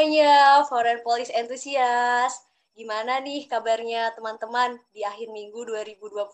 [0.00, 2.48] semuanya, Foreign Police Enthusiast.
[2.72, 6.24] Gimana nih kabarnya teman-teman di akhir minggu 2020?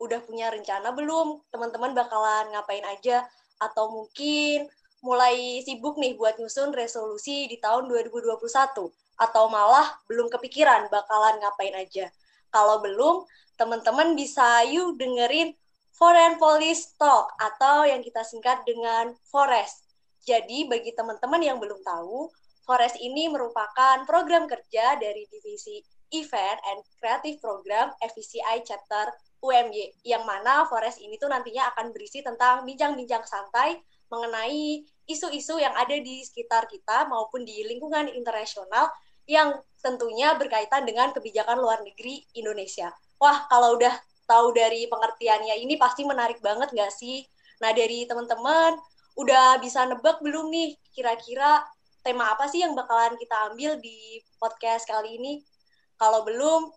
[0.00, 1.44] Udah punya rencana belum?
[1.52, 3.28] Teman-teman bakalan ngapain aja?
[3.60, 4.72] Atau mungkin
[5.04, 8.40] mulai sibuk nih buat nyusun resolusi di tahun 2021?
[9.20, 12.08] Atau malah belum kepikiran bakalan ngapain aja?
[12.48, 13.28] Kalau belum,
[13.60, 15.52] teman-teman bisa yuk dengerin
[15.92, 19.84] Foreign Police Talk atau yang kita singkat dengan Forest
[20.26, 22.34] jadi bagi teman-teman yang belum tahu,
[22.66, 25.78] Forest ini merupakan program kerja dari divisi
[26.10, 32.26] Event and Creative Program FVCI Chapter UMY, yang mana Forest ini tuh nantinya akan berisi
[32.26, 33.78] tentang bincang-bincang santai
[34.10, 38.90] mengenai isu-isu yang ada di sekitar kita maupun di lingkungan internasional
[39.30, 42.90] yang tentunya berkaitan dengan kebijakan luar negeri Indonesia.
[43.22, 43.94] Wah, kalau udah
[44.26, 47.22] tahu dari pengertiannya ini pasti menarik banget nggak sih?
[47.62, 48.74] Nah, dari teman-teman,
[49.16, 51.64] udah bisa nebak belum nih kira-kira
[52.06, 55.42] tema apa sih yang bakalan kita ambil di podcast kali ini?
[55.98, 56.70] Kalau belum,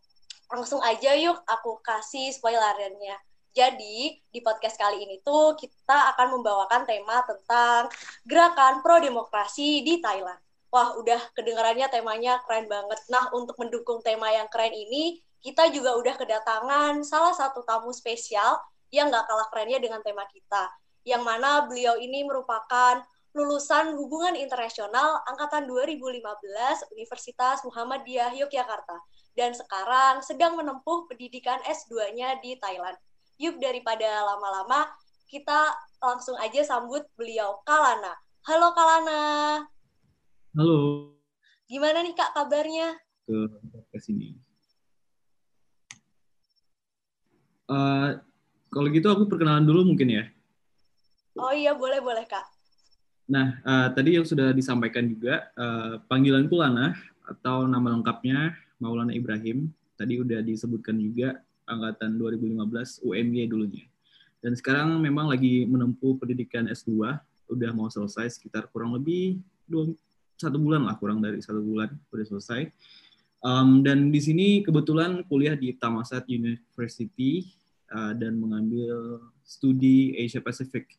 [0.50, 3.14] langsung aja yuk aku kasih spoilernya.
[3.54, 7.94] Jadi, di podcast kali ini tuh kita akan membawakan tema tentang
[8.26, 10.42] gerakan pro-demokrasi di Thailand.
[10.74, 12.98] Wah, udah kedengarannya temanya keren banget.
[13.14, 18.58] Nah, untuk mendukung tema yang keren ini, kita juga udah kedatangan salah satu tamu spesial
[18.90, 20.74] yang gak kalah kerennya dengan tema kita
[21.08, 23.02] yang mana beliau ini merupakan
[23.40, 26.20] lulusan hubungan internasional angkatan 2015
[26.92, 29.00] Universitas Muhammadiyah Yogyakarta
[29.40, 33.00] dan sekarang sedang menempuh pendidikan S2-nya di Thailand.
[33.40, 34.92] Yuk daripada lama-lama
[35.32, 35.72] kita
[36.04, 38.12] langsung aja sambut beliau Kalana.
[38.44, 39.24] Halo Kalana.
[40.60, 40.80] Halo.
[41.72, 43.00] Gimana nih Kak kabarnya?
[43.24, 43.48] Ke
[43.96, 44.36] ke sini.
[47.72, 48.20] Uh,
[48.68, 50.24] kalau gitu aku perkenalan dulu mungkin ya.
[51.40, 52.59] Oh iya, boleh boleh kak.
[53.30, 56.98] Nah, uh, tadi yang sudah disampaikan juga uh, panggilanku Lana
[57.30, 59.70] atau nama lengkapnya Maulana Ibrahim.
[59.94, 61.38] Tadi udah disebutkan juga
[61.70, 63.86] angkatan 2015 UMY dulunya.
[64.42, 67.22] Dan sekarang memang lagi menempuh pendidikan S2,
[67.54, 69.38] udah mau selesai sekitar kurang lebih
[69.70, 69.94] dua,
[70.40, 72.74] satu bulan lah, kurang dari satu bulan udah selesai.
[73.46, 77.46] Um, dan di sini kebetulan kuliah di Tamasat University
[77.94, 80.98] uh, dan mengambil studi Asia Pacific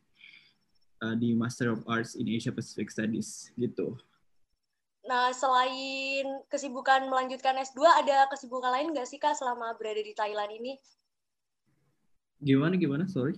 [1.04, 3.96] uh, di Master of Arts in Asia Pacific Studies gitu.
[5.08, 10.52] Nah, selain kesibukan melanjutkan S2, ada kesibukan lain nggak sih Kak selama berada di Thailand
[10.52, 10.76] ini?
[12.40, 13.08] Gimana, gimana?
[13.08, 13.36] Sorry.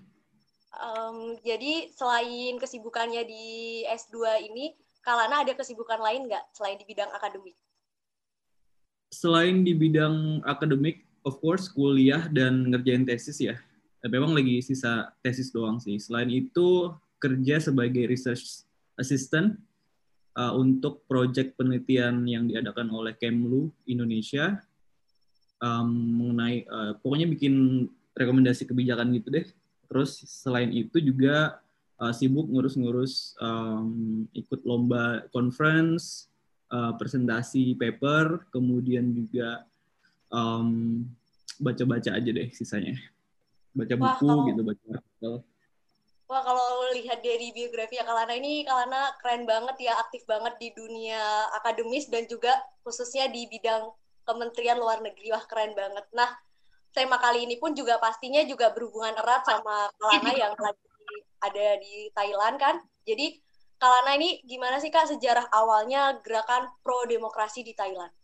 [0.75, 3.47] Um, jadi, selain kesibukannya di
[3.87, 7.59] S2 ini, Kalana ada kesibukan lain nggak selain di bidang akademik?
[9.11, 13.59] Selain di bidang akademik, of course, kuliah dan ngerjain tesis ya.
[14.07, 15.99] Memang lagi sisa tesis doang sih.
[15.99, 16.91] Selain itu,
[17.23, 18.67] kerja sebagai research
[18.99, 19.55] assistant
[20.35, 24.59] uh, untuk proyek penelitian yang diadakan oleh Kemlu Indonesia
[25.63, 25.89] um,
[26.19, 27.87] mengenai uh, pokoknya bikin
[28.19, 29.47] rekomendasi kebijakan gitu deh.
[29.87, 31.63] Terus selain itu juga
[32.03, 36.27] uh, sibuk ngurus-ngurus um, ikut lomba conference,
[36.73, 39.65] uh, presentasi paper, kemudian juga
[40.33, 41.05] um,
[41.61, 42.99] baca-baca aja deh sisanya.
[43.73, 45.35] Baca buku Wah, gitu, baca artikel.
[46.29, 50.69] Wah kalau lihat dari biografi ya Kalana ini, Kalana keren banget ya, aktif banget di
[50.77, 52.53] dunia akademis dan juga
[52.85, 53.91] khususnya di bidang
[54.23, 55.35] Kementerian Luar Negeri.
[55.35, 56.07] Wah keren banget.
[56.15, 56.31] Nah,
[56.93, 60.87] tema kali ini pun juga pastinya juga berhubungan erat sama Kalana yang lagi
[61.43, 62.77] ada di Thailand kan.
[63.03, 63.41] Jadi
[63.83, 68.15] Kalana ini gimana sih Kak sejarah awalnya gerakan pro demokrasi di Thailand?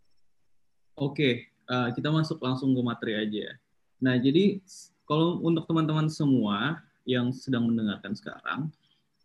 [0.95, 3.59] Oke, uh, kita masuk langsung ke materi aja.
[3.99, 4.63] Nah, jadi
[5.03, 8.69] kalau untuk teman-teman semua yang sedang mendengarkan sekarang,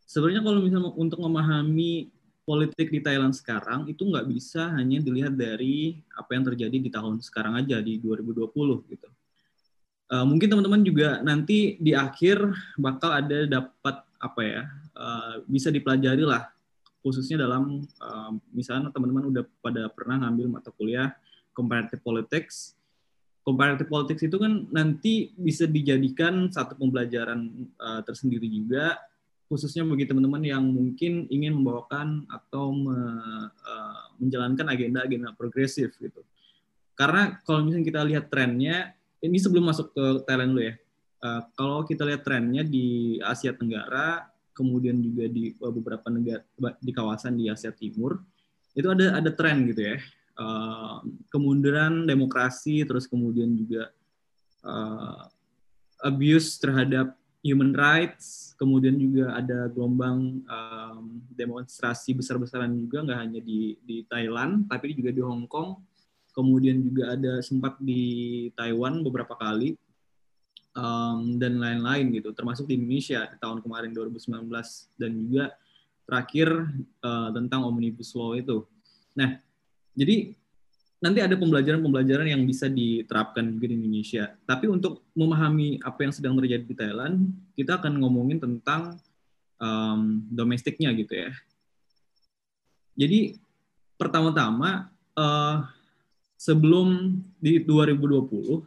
[0.07, 2.07] sebenarnya kalau misalnya untuk memahami
[2.47, 7.19] politik di Thailand sekarang itu nggak bisa hanya dilihat dari apa yang terjadi di tahun
[7.19, 8.51] sekarang aja di 2020
[8.88, 9.09] gitu.
[10.11, 12.44] Uh, mungkin teman-teman juga nanti di akhir
[12.75, 14.63] bakal ada dapat apa ya
[14.95, 16.47] uh, bisa dipelajari lah
[17.03, 21.12] khususnya dalam uh, misalnya teman-teman udah pada pernah ngambil mata kuliah
[21.56, 22.75] comparative politics
[23.44, 28.98] comparative politics itu kan nanti bisa dijadikan satu pembelajaran uh, tersendiri juga
[29.51, 32.98] khususnya bagi teman-teman yang mungkin ingin membawakan atau me,
[33.51, 36.25] uh, menjalankan agenda-agenda progresif gitu.
[36.98, 40.75] Karena kalau misalnya kita lihat trennya, ini sebelum masuk ke Thailand dulu ya.
[41.22, 44.25] Uh, kalau kita lihat trennya di Asia Tenggara,
[44.57, 46.42] kemudian juga di beberapa negara
[46.81, 48.18] di kawasan di Asia Timur,
[48.74, 49.98] itu ada ada tren gitu ya
[50.38, 53.89] uh, kemunduran demokrasi, terus kemudian juga
[54.65, 55.30] uh,
[56.03, 63.75] abuse terhadap human rights, kemudian juga ada gelombang um, demonstrasi besar-besaran juga nggak hanya di
[63.83, 65.75] di Thailand, tapi juga di Hong Kong,
[66.31, 69.75] kemudian juga ada sempat di Taiwan beberapa kali
[70.74, 74.47] um, dan lain-lain gitu, termasuk di Indonesia tahun kemarin 2019
[74.95, 75.45] dan juga
[76.03, 76.47] terakhir
[77.03, 78.63] uh, tentang omnibus law itu.
[79.15, 79.39] Nah,
[79.94, 80.34] jadi
[81.04, 84.31] nanti ada pembelajaran-pembelajaran yang bisa diterapkan juga di Indonesia.
[84.48, 87.28] Tapi untuk memahami apa yang sedang terjadi di Thailand,
[87.60, 88.95] kita akan ngomongin tentang
[89.60, 91.31] um, domestiknya gitu ya.
[92.95, 93.36] Jadi
[94.00, 95.68] pertama-tama uh,
[96.39, 98.63] sebelum di 2020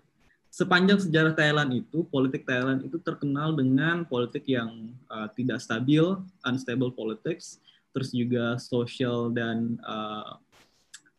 [0.52, 6.04] sepanjang sejarah Thailand itu politik Thailand itu terkenal dengan politik yang uh, tidak stabil,
[6.44, 7.60] unstable politics,
[7.96, 10.36] terus juga social dan uh,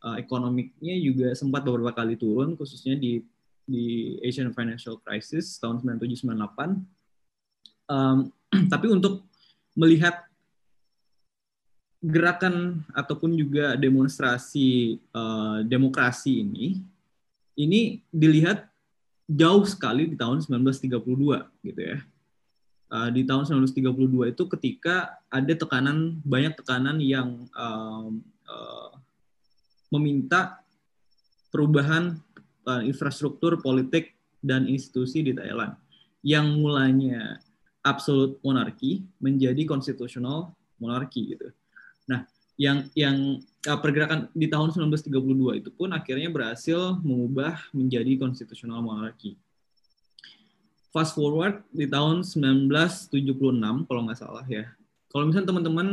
[0.07, 3.19] uh, ekonomiknya juga sempat beberapa kali turun khususnya di
[3.67, 6.79] di Asian Financial Crisis tahun 97-98.
[7.91, 8.31] Um,
[8.73, 9.27] tapi untuk
[9.75, 10.23] melihat
[11.99, 16.79] gerakan ataupun juga demonstrasi uh, demokrasi ini,
[17.59, 18.71] ini dilihat
[19.27, 21.03] jauh sekali di tahun 1932
[21.67, 21.99] gitu ya.
[22.87, 28.95] Uh, di tahun 1932 itu ketika ada tekanan banyak tekanan yang um, uh,
[29.93, 30.59] meminta
[31.49, 32.19] perubahan
[32.67, 34.13] uh, infrastruktur politik
[34.43, 35.73] dan institusi di Thailand
[36.21, 37.39] yang mulanya
[37.81, 41.47] absolut monarki menjadi konstitusional monarki gitu.
[42.11, 42.27] Nah,
[42.59, 43.39] yang yang
[43.69, 49.39] uh, pergerakan di tahun 1932 itu pun akhirnya berhasil mengubah menjadi konstitusional monarki.
[50.91, 54.67] Fast forward di tahun 1976 kalau nggak salah ya.
[55.07, 55.87] Kalau misalnya teman-teman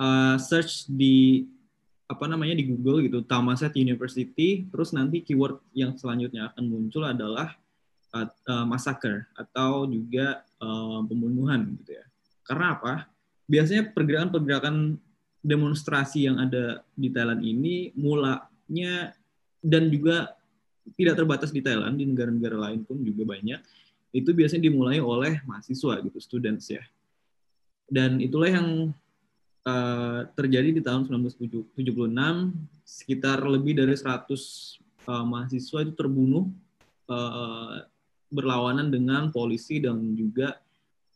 [0.00, 1.46] uh, search di
[2.12, 3.24] apa namanya di Google gitu.
[3.24, 4.68] Thammasat University.
[4.68, 7.56] Terus nanti keyword yang selanjutnya akan muncul adalah
[8.12, 12.04] uh, uh, massacre atau juga uh, pembunuhan gitu ya.
[12.44, 13.08] Karena apa?
[13.48, 15.00] Biasanya pergerakan-pergerakan
[15.42, 19.10] demonstrasi yang ada di Thailand ini mulanya
[19.58, 20.38] dan juga
[20.94, 23.58] tidak terbatas di Thailand di negara-negara lain pun juga banyak
[24.12, 26.84] itu biasanya dimulai oleh mahasiswa gitu students ya.
[27.88, 28.68] Dan itulah yang
[29.66, 31.74] uh, terjadi di tahun 1976
[32.82, 34.22] sekitar lebih dari 100 uh,
[35.08, 36.50] eh, mahasiswa itu terbunuh
[37.10, 37.82] uh,
[38.32, 40.58] berlawanan dengan polisi dan juga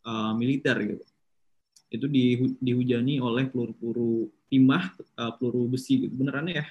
[0.05, 1.05] uh, militer gitu.
[1.87, 4.91] Itu di, dihujani oleh peluru-peluru timah,
[5.39, 6.19] peluru besi gitu.
[6.19, 6.67] Beneran ya?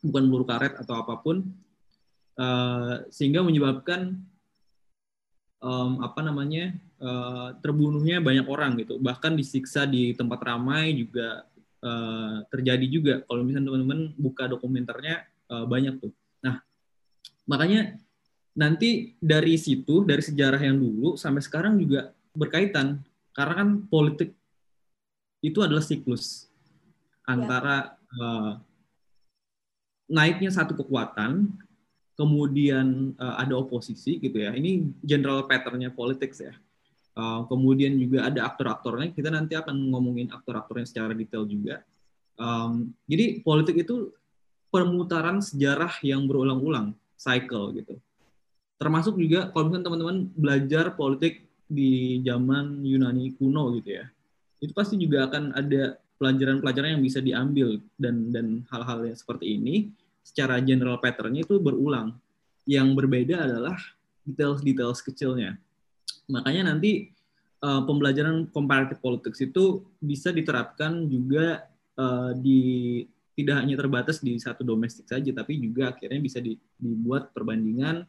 [0.00, 1.44] Bukan peluru karet atau apa pun.
[3.12, 4.16] Sehingga menyebabkan
[5.60, 8.96] um, apa namanya uh, terbunuhnya banyak orang gitu.
[8.98, 11.46] Bahkan disiksa di tempat ramai juga
[11.84, 13.14] uh, terjadi juga.
[13.24, 16.12] Kalau misalnya teman-teman buka dokumenternya uh, banyak tuh.
[16.42, 16.60] Nah
[17.46, 17.96] makanya
[18.56, 23.00] nanti dari situ dari sejarah yang dulu sampai sekarang juga berkaitan.
[23.30, 24.34] Karena kan politik
[25.40, 26.50] itu adalah siklus
[27.24, 28.20] antara ya.
[28.20, 28.52] uh,
[30.10, 31.54] naiknya satu kekuatan
[32.20, 34.52] kemudian uh, ada oposisi gitu ya.
[34.52, 36.52] Ini general patternnya politics ya.
[37.16, 39.16] Uh, kemudian juga ada aktor-aktornya.
[39.16, 41.80] Kita nanti akan ngomongin aktor-aktornya secara detail juga.
[42.36, 44.12] Um, jadi politik itu
[44.68, 47.96] permutaran sejarah yang berulang-ulang, cycle gitu.
[48.76, 54.04] Termasuk juga kalau misalnya teman-teman belajar politik di zaman Yunani kuno gitu ya,
[54.60, 59.88] itu pasti juga akan ada pelajaran-pelajaran yang bisa diambil dan dan hal-hal yang seperti ini
[60.30, 62.14] secara general patternnya itu berulang.
[62.62, 63.74] Yang berbeda adalah
[64.22, 65.58] details-details kecilnya.
[66.30, 67.10] Makanya nanti
[67.66, 71.66] uh, pembelajaran comparative politics itu bisa diterapkan juga
[71.98, 73.02] uh, di
[73.34, 78.04] tidak hanya terbatas di satu domestik saja, tapi juga akhirnya bisa di, dibuat perbandingan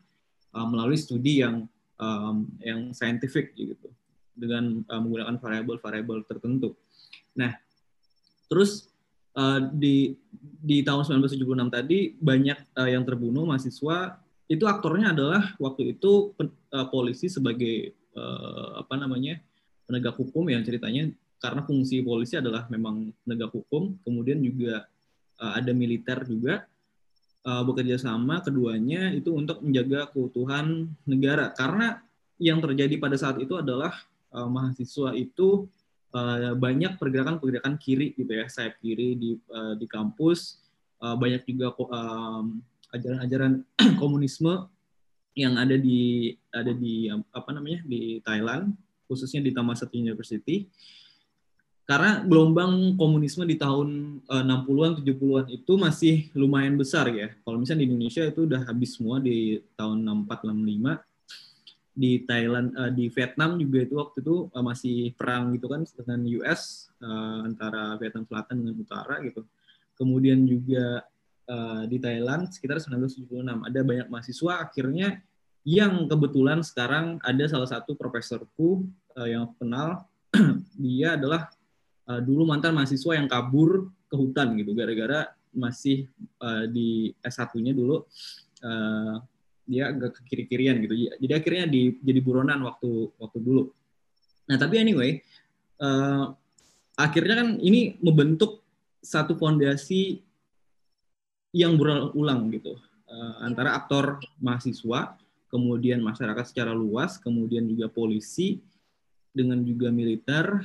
[0.53, 1.65] uh, melalui studi yang
[1.97, 3.89] um, yang scientific gitu
[4.35, 6.75] dengan uh, menggunakan variabel-variabel tertentu.
[7.39, 7.55] Nah,
[8.51, 8.90] terus
[9.35, 10.15] uh, di
[10.61, 14.21] di tahun 1976 tadi banyak uh, yang terbunuh mahasiswa.
[14.51, 19.39] Itu aktornya adalah waktu itu pen, uh, polisi sebagai uh, apa namanya
[19.87, 21.09] penegak hukum yang ceritanya.
[21.41, 23.97] Karena fungsi polisi adalah memang penegak hukum.
[24.05, 24.85] Kemudian juga
[25.41, 26.67] uh, ada militer juga
[27.47, 28.43] uh, bekerja sama.
[28.45, 31.49] Keduanya itu untuk menjaga keutuhan negara.
[31.55, 32.03] Karena
[32.37, 33.93] yang terjadi pada saat itu adalah
[34.33, 35.65] uh, mahasiswa itu
[36.13, 40.61] uh, banyak pergerakan-pergerakan kiri gitu ya sayap kiri di uh, di kampus.
[41.01, 41.73] Uh, banyak juga
[42.93, 43.65] ajaran-ajaran
[44.01, 44.69] komunisme
[45.33, 48.75] yang ada di ada di apa namanya di Thailand
[49.09, 50.69] khususnya di Thammasat University.
[51.83, 57.35] Karena gelombang komunisme di tahun uh, 60-an 70-an itu masih lumayan besar ya.
[57.43, 61.10] Kalau misalnya di Indonesia itu udah habis semua di tahun 64 65
[61.91, 66.23] di Thailand uh, di Vietnam juga itu waktu itu uh, masih perang gitu kan dengan
[66.39, 69.43] US uh, antara Vietnam Selatan dengan Utara gitu.
[69.99, 71.03] Kemudian juga
[71.51, 75.19] uh, di Thailand sekitar 1976 ada banyak mahasiswa akhirnya
[75.61, 78.87] yang kebetulan sekarang ada salah satu profesorku
[79.19, 80.07] uh, yang kenal.
[80.79, 81.51] Dia adalah
[82.07, 86.07] uh, dulu mantan mahasiswa yang kabur ke hutan gitu gara-gara masih
[86.39, 88.07] uh, di S1-nya dulu
[88.63, 89.15] uh,
[89.65, 90.93] dia agak ke kiri-kirian gitu.
[91.21, 93.63] Jadi akhirnya di, jadi buronan waktu waktu dulu.
[94.49, 95.21] Nah tapi anyway,
[95.79, 96.33] uh,
[96.97, 98.61] akhirnya kan ini membentuk
[99.01, 100.21] satu fondasi
[101.51, 102.79] yang berulang gitu
[103.11, 105.19] uh, antara aktor mahasiswa,
[105.51, 108.63] kemudian masyarakat secara luas, kemudian juga polisi
[109.31, 110.63] dengan juga militer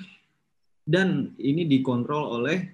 [0.87, 2.71] dan ini dikontrol oleh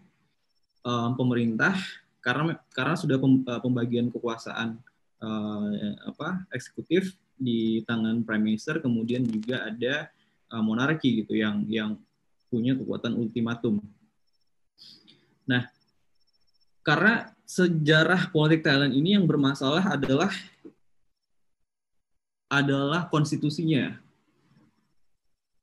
[0.84, 1.76] uh, pemerintah
[2.22, 3.18] karena karena sudah
[3.58, 4.78] pembagian kekuasaan
[5.22, 5.70] uh,
[6.10, 10.10] apa eksekutif di tangan prime minister kemudian juga ada
[10.52, 11.96] uh, monarki gitu yang yang
[12.52, 13.80] punya kekuatan ultimatum.
[15.48, 15.72] Nah,
[16.84, 20.30] karena sejarah politik Thailand ini yang bermasalah adalah
[22.52, 23.96] adalah konstitusinya.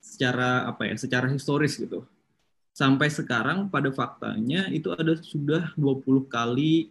[0.01, 2.01] Secara apa ya secara historis gitu.
[2.74, 6.89] Sampai sekarang pada faktanya itu ada sudah 20 kali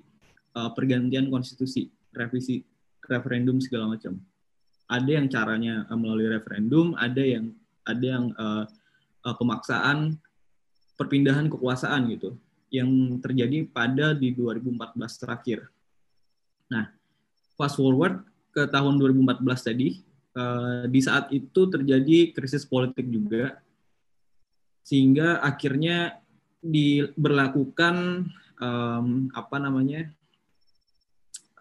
[0.54, 2.64] uh, pergantian konstitusi revisi
[3.08, 4.20] referendum segala macam.
[4.88, 7.52] Ada yang caranya uh, melalui referendum, ada yang
[7.84, 8.64] ada yang uh,
[9.24, 10.16] uh, pemaksaan
[10.98, 12.36] perpindahan kekuasaan gitu
[12.68, 15.72] yang terjadi pada di 2014 terakhir.
[16.68, 16.92] Nah,
[17.56, 20.04] fast forward ke tahun 2014 tadi,
[20.36, 23.56] uh, di saat itu terjadi krisis politik juga,
[24.84, 26.20] sehingga akhirnya
[26.60, 28.26] diberlakukan
[28.60, 30.10] um, apa namanya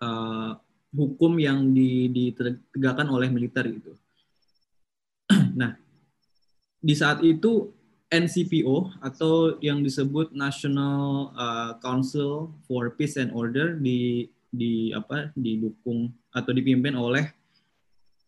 [0.02, 0.58] uh,
[0.94, 1.74] hukum yang
[2.12, 3.94] ditegakkan oleh militer gitu.
[5.60, 5.76] nah,
[6.80, 7.74] di saat itu
[8.08, 16.08] NCPO atau yang disebut National uh, Council for Peace and Order di di apa didukung
[16.32, 17.28] atau dipimpin oleh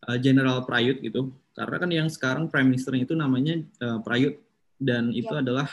[0.04, 1.32] uh, General Prayut gitu.
[1.56, 4.36] Karena kan yang sekarang Prime Minister itu namanya uh, Prayut
[4.76, 5.42] dan itu yep.
[5.48, 5.68] adalah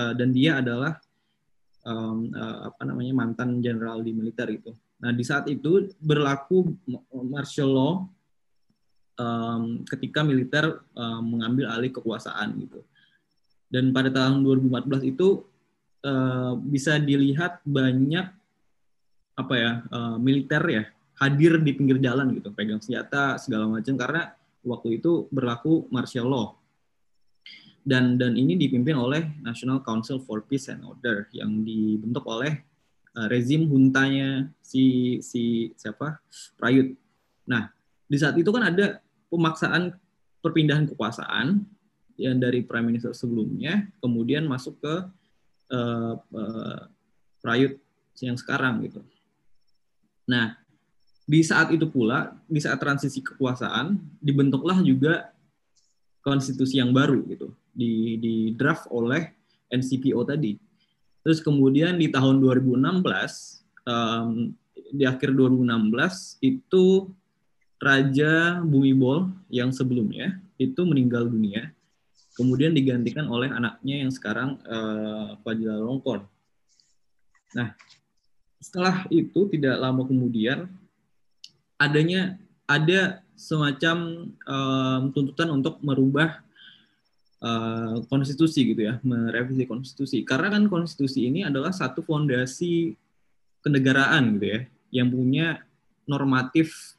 [0.00, 0.96] uh, dan dia adalah
[1.84, 4.72] um, uh, apa namanya mantan jenderal di militer itu.
[5.02, 6.78] Nah, di saat itu berlaku
[7.26, 7.92] martial law
[9.18, 12.86] um, ketika militer um, mengambil alih kekuasaan gitu.
[13.66, 15.42] Dan pada tahun 2014 itu
[16.06, 18.30] uh, bisa dilihat banyak
[19.32, 20.84] apa ya uh, militer ya
[21.18, 26.54] hadir di pinggir jalan gitu, pegang senjata segala macam karena waktu itu berlaku martial law.
[27.82, 32.62] Dan dan ini dipimpin oleh National Council for Peace and Order yang dibentuk oleh
[33.16, 36.20] uh, rezim huntanya si si siapa
[36.56, 36.94] Prayut.
[37.48, 37.70] Nah,
[38.06, 39.00] di saat itu kan ada
[39.32, 39.96] pemaksaan
[40.42, 41.64] perpindahan kekuasaan
[42.20, 44.94] yang dari prime minister sebelumnya kemudian masuk ke
[45.72, 46.80] uh, uh,
[47.42, 47.80] Prayut
[48.22, 49.02] yang sekarang gitu.
[50.30, 50.54] Nah,
[51.26, 55.34] di saat itu pula, di saat transisi kekuasaan, dibentuklah juga
[56.22, 59.32] konstitusi yang baru gitu, di, di draft oleh
[59.72, 60.54] NCPO tadi.
[61.22, 64.50] Terus kemudian di tahun 2016, um,
[64.92, 67.08] di akhir 2016 itu
[67.82, 71.70] Raja Bumibol yang sebelumnya itu meninggal dunia,
[72.38, 76.26] kemudian digantikan oleh anaknya yang sekarang uh, Fajila Longkor.
[77.58, 77.74] Nah,
[78.62, 80.70] setelah itu tidak lama kemudian
[81.78, 82.38] adanya
[82.70, 86.38] ada semacam um, tuntutan untuk merubah
[87.42, 90.22] uh, konstitusi gitu ya, merevisi konstitusi.
[90.22, 92.94] Karena kan konstitusi ini adalah satu fondasi
[93.60, 94.60] kenegaraan gitu ya,
[95.02, 95.60] yang punya
[96.06, 96.96] normatif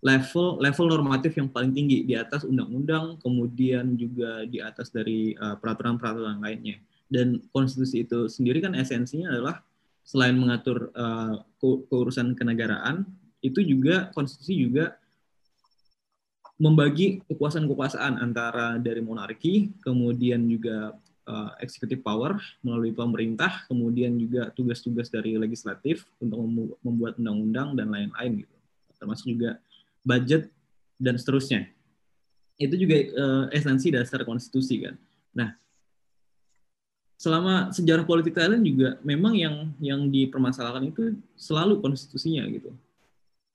[0.00, 5.56] level level normatif yang paling tinggi di atas undang-undang, kemudian juga di atas dari uh,
[5.56, 6.80] peraturan-peraturan lainnya.
[7.10, 9.60] Dan konstitusi itu sendiri kan esensinya adalah
[10.06, 13.04] selain mengatur uh, keurusan kenegaraan,
[13.40, 14.99] itu juga konstitusi juga
[16.60, 20.92] membagi kekuasaan-kekuasaan antara dari monarki, kemudian juga
[21.24, 26.44] uh, executive power melalui pemerintah, kemudian juga tugas-tugas dari legislatif untuk
[26.84, 28.56] membuat undang-undang dan lain-lain gitu.
[29.00, 29.56] Termasuk juga
[30.04, 30.52] budget
[31.00, 31.64] dan seterusnya.
[32.60, 35.00] Itu juga uh, esensi dasar konstitusi kan.
[35.32, 35.56] Nah,
[37.16, 42.68] selama sejarah politik Thailand juga memang yang yang dipermasalahkan itu selalu konstitusinya gitu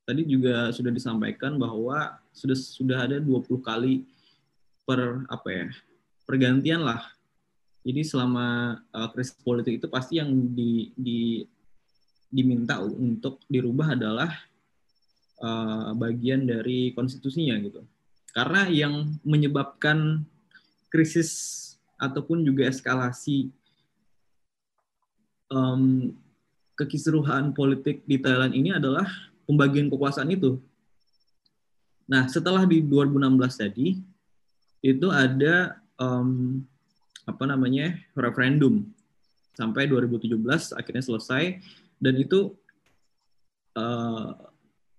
[0.05, 4.03] tadi juga sudah disampaikan bahwa sudah sudah ada 20 kali
[4.83, 5.65] per apa ya
[6.27, 7.01] pergantian lah.
[7.85, 11.45] Jadi selama uh, krisis politik itu pasti yang di, di
[12.33, 14.33] diminta untuk dirubah adalah
[15.39, 17.85] uh, bagian dari konstitusinya gitu.
[18.33, 20.25] Karena yang menyebabkan
[20.89, 21.61] krisis
[21.95, 23.53] ataupun juga eskalasi
[25.53, 26.11] um,
[26.75, 29.07] kekisruhan politik di Thailand ini adalah
[29.47, 30.59] pembagian kekuasaan itu.
[32.05, 33.97] Nah, setelah di 2016 tadi,
[34.85, 36.61] itu ada um,
[37.25, 38.85] apa namanya referendum
[39.57, 40.37] sampai 2017
[40.77, 41.57] akhirnya selesai
[41.97, 42.53] dan itu
[43.73, 44.37] uh,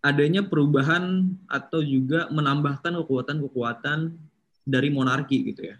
[0.03, 4.19] adanya perubahan atau juga menambahkan kekuatan-kekuatan
[4.67, 5.77] dari monarki gitu ya.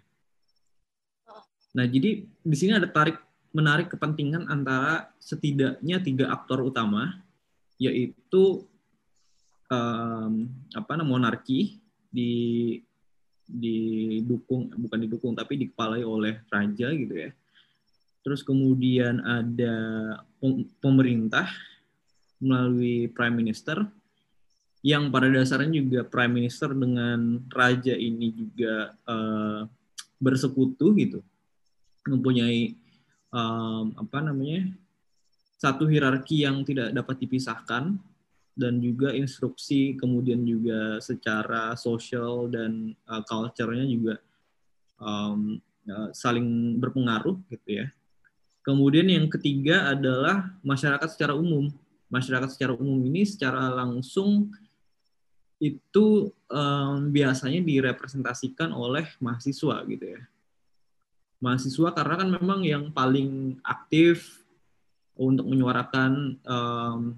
[1.75, 3.19] Nah jadi di sini ada tarik
[3.51, 7.19] menarik kepentingan antara setidaknya tiga aktor utama
[7.75, 8.63] yaitu
[9.71, 12.31] um, apa namanya monarki di
[13.47, 17.31] didukung bukan didukung tapi dikepalai oleh raja gitu ya.
[18.27, 19.75] Terus kemudian ada
[20.83, 21.47] pemerintah
[22.43, 23.87] melalui prime minister
[24.83, 29.63] yang pada dasarnya juga prime minister dengan raja ini juga uh,
[30.19, 31.19] bersekutu gitu.
[32.07, 32.75] Mempunyai
[33.31, 34.75] um, apa namanya?
[35.57, 37.97] satu hierarki yang tidak dapat dipisahkan
[38.57, 44.17] dan juga instruksi kemudian juga secara sosial dan uh, culture-nya juga
[44.97, 47.87] um, uh, saling berpengaruh gitu ya.
[48.65, 51.71] Kemudian yang ketiga adalah masyarakat secara umum.
[52.11, 54.51] Masyarakat secara umum ini secara langsung
[55.61, 60.21] itu um, biasanya direpresentasikan oleh mahasiswa gitu ya.
[61.37, 64.41] Mahasiswa karena kan memang yang paling aktif
[65.17, 67.17] untuk menyuarakan um,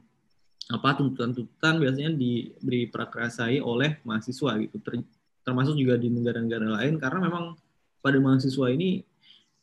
[0.69, 4.77] apa tuntutan-tuntutan biasanya diberi prakerasai oleh mahasiswa gitu.
[4.85, 5.01] Ter,
[5.41, 7.57] termasuk juga di negara-negara lain karena memang
[8.05, 9.01] pada mahasiswa ini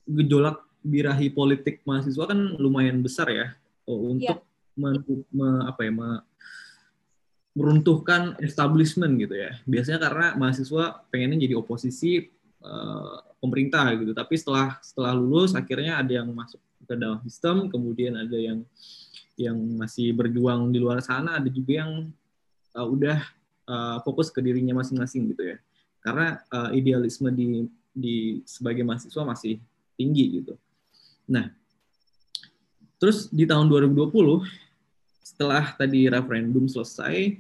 [0.07, 3.55] gejolak birahi politik mahasiswa kan lumayan besar ya.
[3.87, 4.75] Oh, untuk yeah.
[4.75, 4.99] men,
[5.31, 6.09] me, apa ya me,
[7.55, 9.63] meruntuhkan establishment gitu ya.
[9.63, 12.27] Biasanya karena mahasiswa pengennya jadi oposisi
[12.67, 14.11] uh, pemerintah gitu.
[14.11, 18.63] Tapi setelah setelah lulus akhirnya ada yang masuk ke dalam sistem kemudian ada yang
[19.37, 22.09] yang masih berjuang di luar sana ada juga yang
[22.73, 23.21] uh, udah
[23.69, 25.57] uh, fokus ke dirinya masing-masing gitu ya.
[26.01, 29.61] Karena uh, idealisme di di sebagai mahasiswa masih
[29.97, 30.55] tinggi gitu.
[31.29, 31.53] Nah
[32.97, 34.09] terus di tahun 2020
[35.21, 37.37] setelah tadi referendum selesai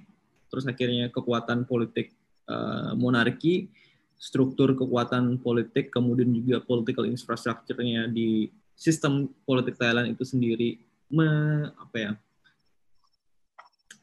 [0.52, 2.12] terus akhirnya kekuatan politik
[2.44, 3.72] uh, monarki
[4.20, 10.76] struktur kekuatan politik kemudian juga political infrastructure-nya di sistem politik Thailand itu sendiri
[11.10, 11.28] me,
[11.76, 12.12] apa ya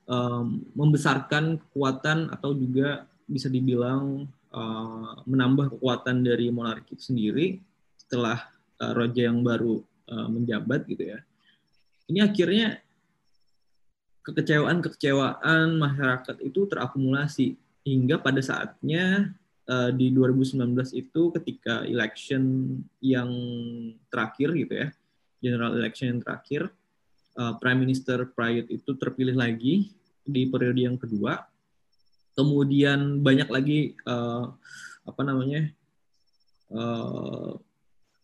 [0.08, 7.60] um, membesarkan kekuatan atau juga bisa dibilang uh, menambah kekuatan dari monarki itu sendiri
[7.96, 8.48] setelah
[8.84, 9.80] uh, raja yang baru
[10.12, 11.20] uh, menjabat gitu ya.
[12.12, 12.84] Ini akhirnya
[14.24, 19.36] kekecewaan-kekecewaan masyarakat itu terakumulasi hingga pada saatnya
[19.68, 22.44] uh, di 2019 itu ketika election
[23.04, 23.32] yang
[24.08, 24.88] terakhir gitu ya,
[25.44, 26.72] general election yang terakhir,
[27.38, 29.94] uh, Prime Minister Prayut itu terpilih lagi
[30.24, 31.46] di periode yang kedua.
[32.34, 34.50] Kemudian banyak lagi uh,
[35.06, 35.70] apa namanya
[36.74, 37.54] uh,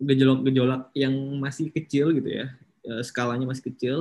[0.02, 2.50] gejolak-gejolak yang masih kecil gitu ya,
[2.90, 3.98] uh, skalanya masih kecil.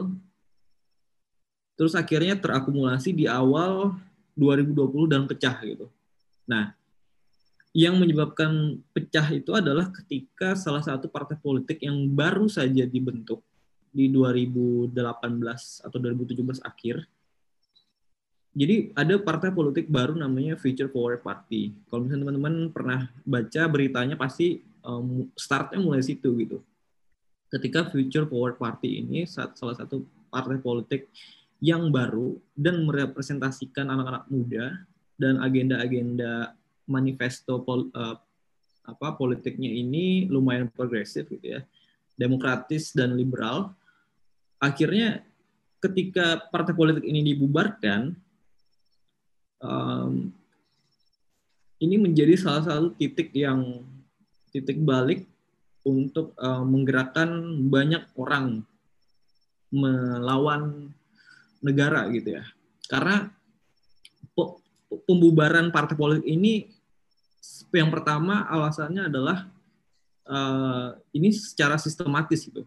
[1.78, 3.94] Terus akhirnya terakumulasi di awal
[4.34, 5.86] 2020 dan pecah gitu.
[6.48, 6.72] Nah,
[7.76, 13.44] yang menyebabkan pecah itu adalah ketika salah satu partai politik yang baru saja dibentuk
[13.90, 14.92] di 2018
[15.84, 17.06] atau 2017 akhir.
[18.58, 21.76] Jadi ada partai politik baru namanya Future Forward Party.
[21.86, 26.58] Kalau misalnya teman-teman pernah baca beritanya pasti um, startnya mulai situ gitu.
[27.48, 31.06] Ketika Future Forward Party ini salah satu partai politik
[31.58, 34.82] yang baru dan merepresentasikan anak-anak muda
[35.18, 36.54] dan agenda-agenda
[36.86, 38.16] manifesto pol, uh,
[38.88, 41.60] apa politiknya ini lumayan progresif gitu ya,
[42.16, 43.74] demokratis dan liberal
[44.58, 45.22] akhirnya
[45.78, 48.14] ketika partai politik ini dibubarkan,
[49.62, 50.34] um,
[51.78, 53.86] ini menjadi salah satu titik yang
[54.50, 55.22] titik balik
[55.86, 57.30] untuk uh, menggerakkan
[57.70, 58.66] banyak orang
[59.70, 60.90] melawan
[61.62, 62.44] negara gitu ya.
[62.90, 63.30] Karena
[65.06, 66.66] pembubaran partai politik ini
[67.70, 69.46] yang pertama alasannya adalah
[70.24, 72.64] uh, ini secara sistematis gitu.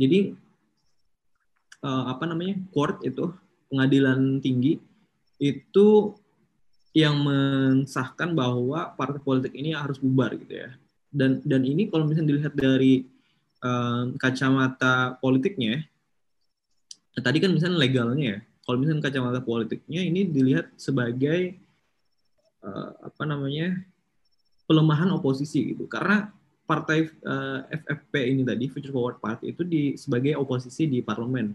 [0.00, 0.32] Jadi
[1.84, 3.32] uh, apa namanya court itu
[3.70, 4.80] pengadilan tinggi
[5.40, 6.16] itu
[6.90, 10.74] yang mensahkan bahwa partai politik ini harus bubar gitu ya.
[11.10, 13.06] Dan dan ini kalau misalnya dilihat dari
[13.62, 15.86] uh, kacamata politiknya
[17.14, 18.38] nah, tadi kan misalnya legalnya ya.
[18.66, 21.58] Kalau misalnya kacamata politiknya ini dilihat sebagai
[22.62, 23.78] uh, apa namanya
[24.66, 25.86] pelemahan oposisi gitu.
[25.86, 26.30] Karena
[26.66, 31.50] partai uh, FFP ini tadi Future Forward Party itu di sebagai oposisi di parlemen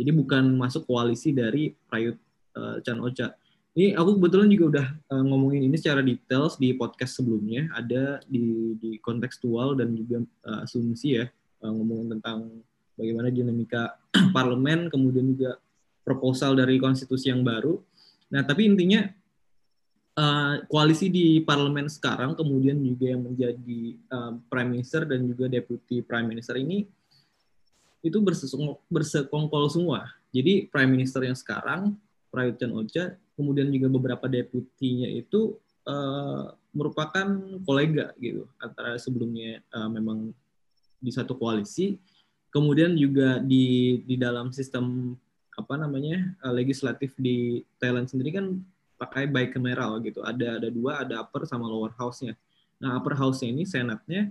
[0.00, 2.16] jadi bukan masuk koalisi dari Prayut
[2.56, 3.36] uh, Chan Ocha.
[3.76, 7.68] Ini aku kebetulan juga udah uh, ngomongin ini secara details di podcast sebelumnya.
[7.76, 11.28] Ada di di kontekstual dan juga uh, asumsi ya
[11.60, 12.64] uh, ngomongin tentang
[12.96, 14.00] bagaimana dinamika
[14.34, 15.60] parlemen kemudian juga
[16.02, 17.76] proposal dari konstitusi yang baru.
[18.32, 19.04] Nah tapi intinya
[20.16, 26.00] uh, koalisi di parlemen sekarang kemudian juga yang menjadi uh, prime minister dan juga deputy
[26.00, 26.88] prime minister ini
[28.00, 28.18] itu
[28.88, 30.08] bersekongkol semua.
[30.32, 31.96] Jadi prime minister yang sekarang
[32.30, 35.58] Prayut Chan Ocha, kemudian juga beberapa deputinya itu
[35.90, 37.26] uh, merupakan
[37.66, 40.30] kolega gitu antara sebelumnya uh, memang
[41.02, 41.98] di satu koalisi,
[42.54, 45.16] kemudian juga di di dalam sistem
[45.58, 48.62] apa namanya uh, legislatif di Thailand sendiri kan
[48.94, 50.22] pakai bicameral gitu.
[50.22, 52.38] Ada ada dua, ada upper sama lower house-nya.
[52.78, 54.30] Nah, upper house-nya ini senatnya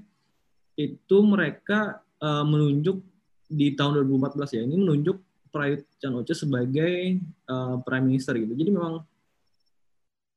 [0.79, 3.03] itu mereka uh, menunjuk
[3.49, 4.61] di tahun 2014 ya.
[4.63, 5.17] Ini menunjuk
[5.49, 7.17] Prayut Chan Ocha sebagai
[7.49, 8.53] uh, prime minister gitu.
[8.53, 9.01] Jadi memang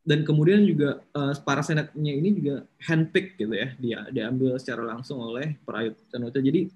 [0.03, 3.69] dan kemudian juga uh, para senatnya ini juga handpick gitu ya.
[3.77, 6.41] Dia diambil secara langsung oleh Prayut Chan Ocha.
[6.41, 6.73] Jadi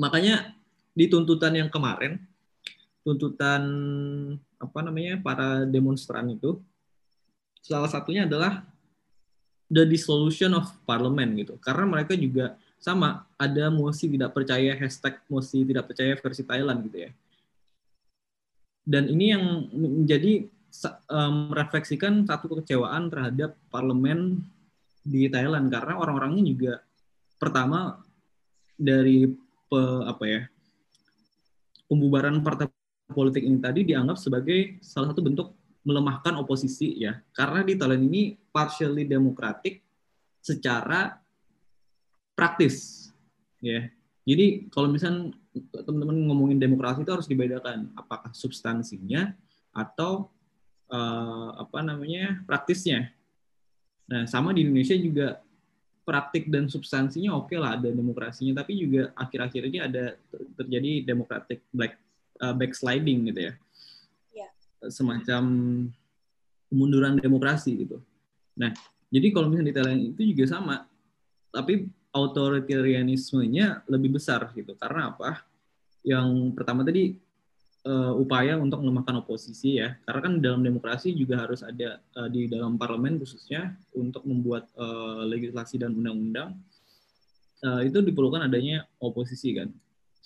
[0.00, 0.56] makanya
[0.96, 2.16] di tuntutan yang kemarin
[3.04, 3.62] tuntutan
[4.56, 6.58] apa namanya para demonstran itu
[7.60, 8.66] salah satunya adalah
[9.70, 15.64] the dissolution of parliament gitu karena mereka juga sama ada mosi tidak percaya hashtag mosi
[15.66, 17.10] tidak percaya versi Thailand gitu ya.
[18.86, 20.46] Dan ini yang menjadi
[21.50, 24.44] merefleksikan satu kekecewaan terhadap parlemen
[25.02, 25.66] di Thailand.
[25.72, 26.74] Karena orang-orangnya juga
[27.40, 27.98] pertama
[28.76, 29.26] dari
[29.66, 30.42] pe, apa ya
[31.88, 32.68] pembubaran partai
[33.10, 35.48] politik ini tadi dianggap sebagai salah satu bentuk
[35.86, 37.18] melemahkan oposisi ya.
[37.34, 39.82] Karena di Thailand ini partially demokratik
[40.42, 41.14] secara
[42.36, 43.08] praktis
[43.64, 43.88] ya
[44.26, 45.32] jadi kalau misalnya
[45.72, 49.32] teman-teman ngomongin demokrasi itu harus dibedakan apakah substansinya
[49.72, 50.28] atau
[50.92, 53.10] uh, apa namanya praktisnya
[54.06, 55.40] nah sama di Indonesia juga
[56.06, 60.14] praktik dan substansinya oke okay lah ada demokrasinya tapi juga akhir-akhir ini ada
[60.54, 61.98] terjadi demokratik black
[62.40, 63.54] uh, backsliding gitu ya.
[64.34, 64.50] Yeah.
[64.92, 65.42] Semacam
[66.68, 68.02] kemunduran demokrasi gitu.
[68.58, 68.72] Nah,
[69.12, 70.76] jadi kalau misalnya di Thailand itu juga sama,
[71.52, 74.72] tapi authoritarianismenya lebih besar gitu.
[74.80, 75.44] Karena apa?
[76.00, 77.20] Yang pertama tadi
[77.84, 80.00] uh, upaya untuk melemahkan oposisi ya.
[80.08, 85.28] Karena kan dalam demokrasi juga harus ada uh, di dalam parlemen khususnya untuk membuat uh,
[85.28, 86.56] legislasi dan undang-undang
[87.60, 89.68] uh, itu diperlukan adanya oposisi kan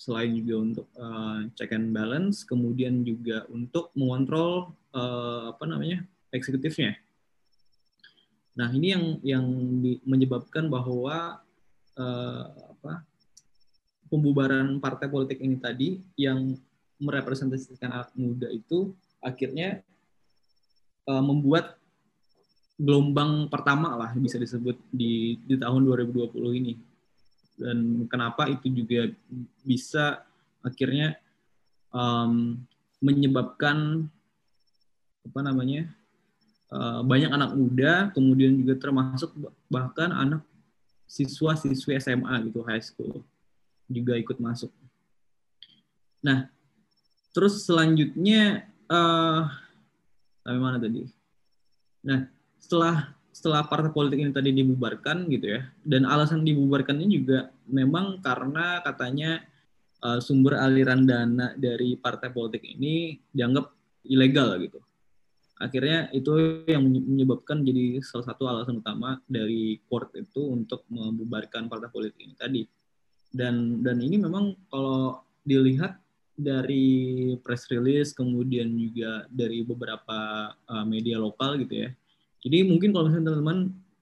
[0.00, 6.96] selain juga untuk uh, check and balance, kemudian juga untuk mengontrol uh, apa namanya eksekutifnya.
[8.57, 9.44] Nah ini yang yang
[10.09, 11.44] menyebabkan bahwa
[11.98, 12.44] uh,
[12.76, 13.03] apa
[14.11, 16.59] pembubaran partai politik ini tadi yang
[17.00, 19.81] merepresentasikan anak muda itu akhirnya
[21.09, 21.81] uh, membuat
[22.81, 26.74] gelombang pertama lah bisa disebut di di tahun 2020 ini.
[27.61, 29.12] Dan kenapa itu juga
[29.61, 30.24] bisa
[30.64, 31.16] akhirnya
[31.92, 32.57] um,
[33.05, 34.09] menyebabkan
[35.20, 35.92] apa namanya
[36.72, 39.29] uh, banyak anak muda kemudian juga termasuk
[39.68, 40.40] bahkan anak
[41.11, 43.27] siswa-siswi SMA gitu high school
[43.90, 44.70] juga ikut masuk.
[46.23, 46.46] Nah,
[47.35, 49.51] terus selanjutnya uh,
[50.46, 51.11] sampai mana tadi?
[52.07, 52.31] Nah,
[52.62, 58.83] setelah setelah partai politik ini tadi dibubarkan gitu ya dan alasan dibubarkannya juga memang karena
[58.83, 59.40] katanya
[60.03, 63.70] uh, sumber aliran dana dari partai politik ini dianggap
[64.11, 64.83] ilegal gitu
[65.61, 71.92] akhirnya itu yang menyebabkan jadi salah satu alasan utama dari court itu untuk membubarkan partai
[71.92, 72.62] politik ini tadi.
[73.31, 76.01] Dan dan ini memang kalau dilihat
[76.40, 81.90] dari press release kemudian juga dari beberapa uh, media lokal gitu ya.
[82.40, 83.59] Jadi mungkin kalau misalnya teman-teman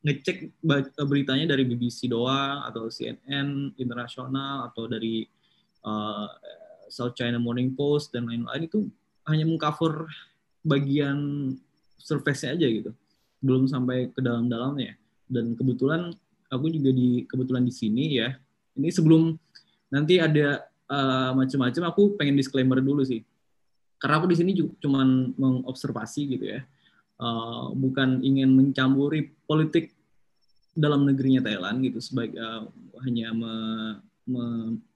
[0.06, 0.62] ngecek
[1.02, 5.26] beritanya dari BBC doang atau CNN internasional atau dari
[5.82, 6.30] uh,
[6.86, 8.86] South China Morning Post dan lain-lain itu
[9.26, 10.06] hanya mengcover
[10.68, 11.18] bagian
[11.96, 12.90] surface-nya aja gitu.
[13.40, 15.00] Belum sampai ke dalam-dalamnya.
[15.24, 16.12] Dan kebetulan
[16.52, 18.36] aku juga di kebetulan di sini ya.
[18.76, 19.32] Ini sebelum
[19.88, 23.24] nanti ada uh, macam-macam aku pengen disclaimer dulu sih.
[23.96, 25.02] Karena aku di sini cuma
[25.34, 26.62] mengobservasi gitu ya
[27.22, 29.94] uh, bukan ingin mencampuri politik
[30.78, 32.64] dalam negerinya Thailand gitu sebagai uh,
[33.02, 33.54] hanya me,
[34.26, 34.44] me,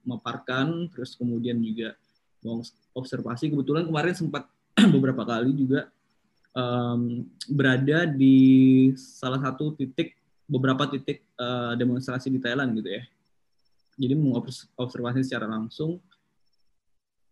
[0.06, 1.94] memaparkan terus kemudian juga
[2.94, 4.50] observasi kebetulan kemarin sempat
[4.94, 5.92] beberapa kali juga
[6.56, 8.36] um, berada di
[8.96, 10.16] salah satu titik
[10.48, 13.02] beberapa titik uh, demonstrasi di Thailand gitu ya.
[13.96, 16.00] Jadi mengobservasi secara langsung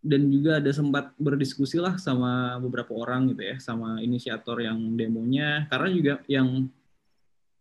[0.01, 5.69] dan juga ada sempat berdiskusi lah sama beberapa orang gitu ya, sama inisiator yang demonya
[5.69, 6.69] karena juga yang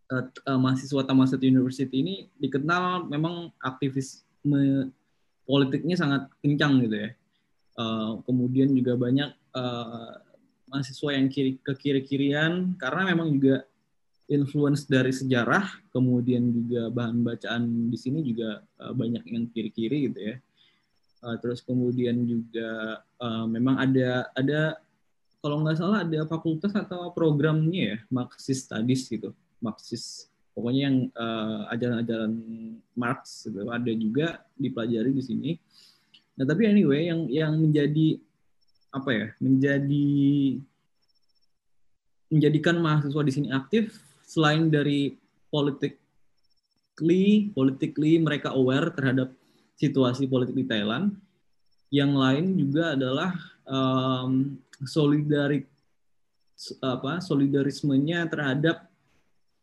[0.09, 4.89] uh, uh, mahasiswa Thammasat University ini dikenal memang aktivisme
[5.45, 7.11] politiknya sangat kencang gitu ya.
[7.77, 10.13] Uh, kemudian juga banyak uh,
[10.71, 13.67] mahasiswa yang kiri ke kiri-kirian karena memang juga
[14.31, 20.21] influence dari sejarah, kemudian juga bahan bacaan di sini juga uh, banyak yang kiri-kiri gitu
[20.23, 20.37] ya.
[21.21, 24.81] Uh, terus kemudian juga uh, memang ada ada
[25.43, 31.69] kalau nggak salah ada fakultas atau programnya ya Marxist Studies gitu, Marxist pokoknya yang uh,
[31.75, 32.33] ajaran-ajaran
[32.95, 35.51] Marx gitu ada juga dipelajari di sini.
[36.39, 38.21] Nah tapi anyway yang yang menjadi
[38.91, 40.59] apa ya menjadi
[42.31, 45.19] menjadikan mahasiswa di sini aktif selain dari
[45.51, 49.35] politically politically mereka aware terhadap
[49.81, 51.17] situasi politik di Thailand.
[51.91, 53.35] Yang lain juga adalah
[53.67, 55.67] um, solidarik
[56.85, 58.90] apa solidarismenya terhadap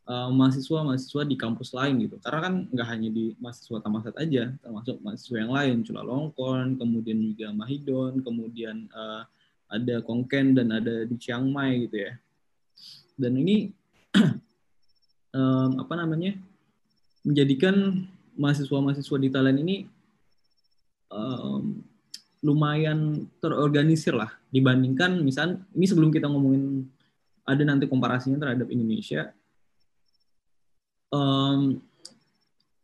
[0.07, 2.15] mahasiswa-mahasiswa di kampus lain gitu.
[2.23, 7.51] Karena kan nggak hanya di mahasiswa Tamasat aja termasuk mahasiswa yang lain Chulalongkorn kemudian juga
[7.51, 9.27] Mahidon kemudian uh,
[9.67, 12.15] ada Kongken dan ada di Chiang Mai gitu ya.
[13.19, 13.75] Dan ini
[15.37, 16.39] um, apa namanya
[17.27, 18.07] menjadikan
[18.39, 19.75] mahasiswa-mahasiswa di Thailand ini
[21.11, 21.83] um,
[22.39, 24.31] lumayan terorganisir lah.
[24.55, 26.87] Dibandingkan misal ini sebelum kita ngomongin
[27.43, 29.35] ada nanti komparasinya terhadap Indonesia
[31.11, 31.79] um,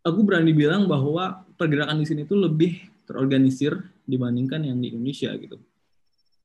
[0.04, 5.60] aku berani bilang bahwa pergerakan di sini itu lebih terorganisir dibandingkan yang di Indonesia gitu.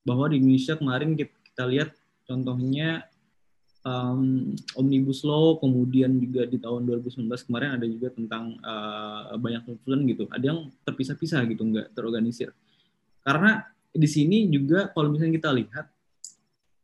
[0.06, 1.90] Bahwa di Indonesia kemarin kita, kita lihat
[2.24, 3.06] contohnya
[3.82, 10.00] um, omnibus law kemudian juga di tahun 2019 kemarin ada juga tentang uh, banyak tuntutan
[10.06, 10.24] gitu.
[10.30, 12.54] Ada yang terpisah-pisah gitu nggak terorganisir.
[13.22, 15.86] Karena di sini juga kalau misalnya kita lihat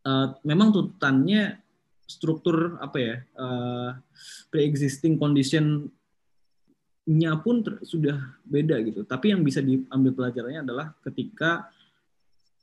[0.09, 1.64] uh, memang tuntutannya
[2.05, 3.91] struktur apa ya uh,
[4.53, 5.89] pre-existing condition
[7.05, 8.17] nya pun ter, sudah
[8.49, 9.05] beda gitu.
[9.05, 11.69] Tapi yang bisa diambil pelajarannya adalah ketika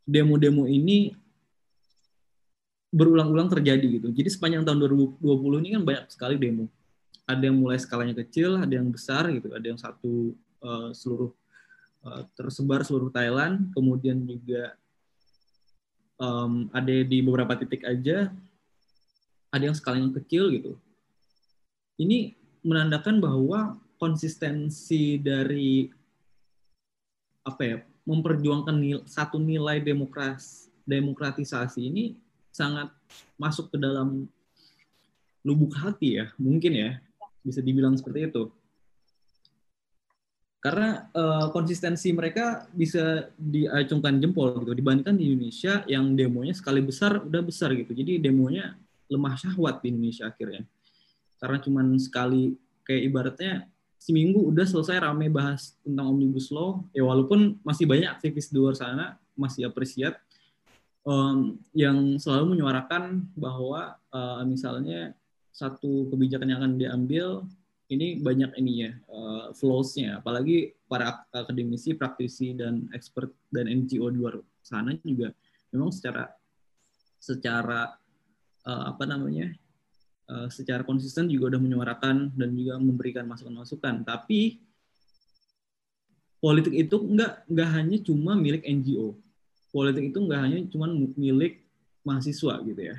[0.01, 1.13] demo-demo ini
[2.89, 4.09] berulang-ulang terjadi gitu.
[4.09, 4.81] Jadi sepanjang tahun
[5.21, 6.65] 2020 ini kan banyak sekali demo.
[7.29, 10.33] Ada yang mulai skalanya kecil, ada yang besar gitu, ada yang satu
[10.65, 11.31] uh, seluruh
[12.03, 14.75] uh, tersebar seluruh Thailand, kemudian juga
[16.19, 18.33] um, ada di beberapa titik aja,
[19.51, 20.79] ada yang skalanya kecil gitu.
[21.99, 22.33] Ini
[22.63, 25.91] menandakan bahwa konsistensi dari
[27.45, 32.17] apa ya memperjuangkan nil, satu nilai demokrasi demokratisasi ini
[32.49, 32.89] sangat
[33.37, 34.25] masuk ke dalam
[35.45, 36.91] lubuk hati ya, mungkin ya,
[37.45, 38.49] bisa dibilang seperti itu.
[40.61, 47.17] Karena uh, konsistensi mereka bisa diacungkan jempol gitu dibandingkan di Indonesia yang demonya sekali besar
[47.17, 47.97] udah besar gitu.
[47.97, 48.77] Jadi demonya
[49.11, 50.63] lemah syahwat di Indonesia akhirnya.
[51.35, 52.55] Karena cuman sekali
[52.87, 53.53] kayak ibaratnya
[53.99, 56.79] seminggu udah selesai rame bahas tentang omnibus law.
[56.95, 60.15] Ya walaupun masih banyak aktivis di luar sana masih apresiat.
[61.01, 65.17] Um, yang selalu menyuarakan bahwa uh, misalnya
[65.49, 67.27] satu kebijakan yang akan diambil
[67.89, 70.21] ini banyak ininya uh, flows-nya.
[70.21, 75.33] Apalagi para akademisi, praktisi dan expert dan NGO di luar sana juga
[75.73, 76.29] memang secara
[77.21, 77.93] secara
[78.67, 79.53] uh, apa namanya
[80.29, 84.61] uh, secara konsisten juga udah menyuarakan dan juga memberikan masukan-masukan tapi
[86.41, 89.17] politik itu enggak enggak hanya cuma milik NGO
[89.71, 91.63] politik itu nggak hanya cuma milik
[92.03, 92.97] mahasiswa gitu ya.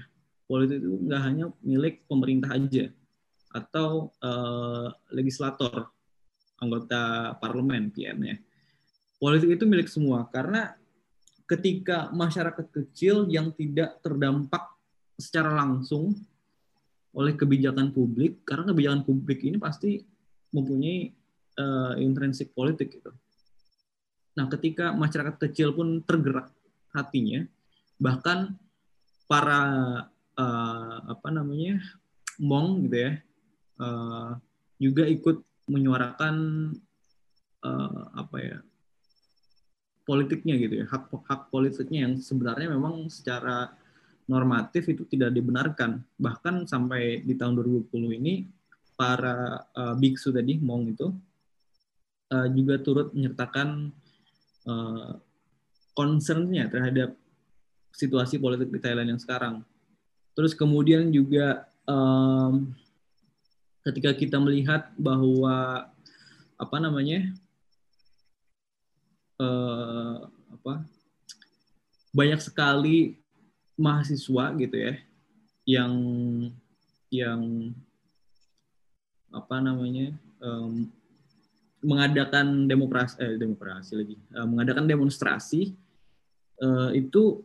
[0.49, 2.91] Politik itu nggak hanya milik pemerintah aja
[3.53, 5.93] atau uh, legislator,
[6.57, 8.41] anggota parlemen PM-nya.
[9.21, 10.75] Politik itu milik semua karena
[11.47, 14.72] ketika masyarakat kecil yang tidak terdampak
[15.23, 16.19] secara langsung
[17.15, 20.03] oleh kebijakan publik, karena kebijakan publik ini pasti
[20.51, 21.13] mempunyai
[21.63, 23.15] uh, intrinsik politik gitu.
[24.35, 26.51] Nah, ketika masyarakat kecil pun tergerak
[26.93, 27.45] hatinya
[27.97, 28.53] bahkan
[29.31, 29.63] para
[30.37, 31.81] uh, apa namanya
[32.37, 33.13] mong gitu ya
[33.81, 34.37] uh,
[34.77, 36.37] juga ikut menyuarakan
[37.65, 38.59] uh, apa ya
[40.03, 43.71] politiknya gitu ya hak hak politiknya yang sebenarnya memang secara
[44.31, 48.35] normatif itu tidak dibenarkan bahkan sampai di tahun 2020 ini
[48.95, 51.09] para uh, biksu tadi mong itu
[52.31, 53.91] uh, juga turut menyertakan
[54.69, 55.13] uh,
[55.93, 57.19] concernnya terhadap
[57.93, 59.61] situasi politik di Thailand yang sekarang.
[60.33, 62.73] Terus kemudian juga um,
[63.85, 65.91] ketika kita melihat bahwa
[66.57, 67.35] apa namanya
[69.43, 70.25] uh,
[70.57, 70.87] apa
[72.15, 73.22] banyak sekali
[73.79, 74.95] mahasiswa gitu ya
[75.65, 75.93] yang
[77.13, 77.41] yang
[79.33, 80.89] apa namanya um,
[81.83, 85.75] mengadakan demokrasi eh, demokrasi lagi uh, mengadakan demonstrasi
[86.63, 87.43] uh, itu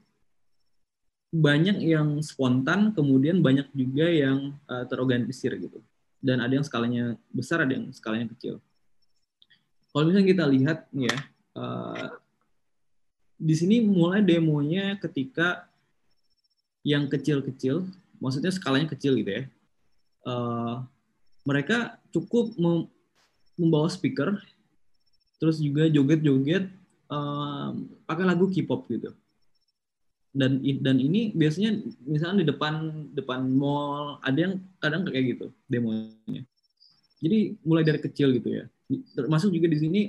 [1.34, 5.84] banyak yang spontan kemudian banyak juga yang uh, terorganisir gitu.
[6.18, 8.64] Dan ada yang skalanya besar ada yang skalanya kecil.
[9.92, 11.16] Kalau misalnya kita lihat ya
[11.60, 12.16] uh,
[13.38, 15.67] di sini mulai demonya ketika
[16.88, 17.84] yang kecil-kecil
[18.24, 19.44] maksudnya skalanya kecil gitu ya
[20.24, 20.88] uh,
[21.48, 22.52] mereka cukup
[23.56, 24.36] membawa speaker,
[25.40, 26.68] terus juga joget-joget
[27.08, 29.16] um, pakai lagu K-pop gitu.
[30.38, 32.74] Dan dan ini biasanya misalnya di depan
[33.16, 36.44] depan mall ada yang kadang kayak gitu demonya.
[37.18, 38.70] Jadi mulai dari kecil gitu ya.
[39.18, 40.02] Termasuk juga di sini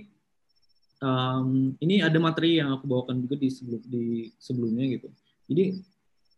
[1.01, 4.05] um, ini ada materi yang aku bawakan juga di sebelum di
[4.37, 5.09] sebelumnya gitu.
[5.49, 5.65] Jadi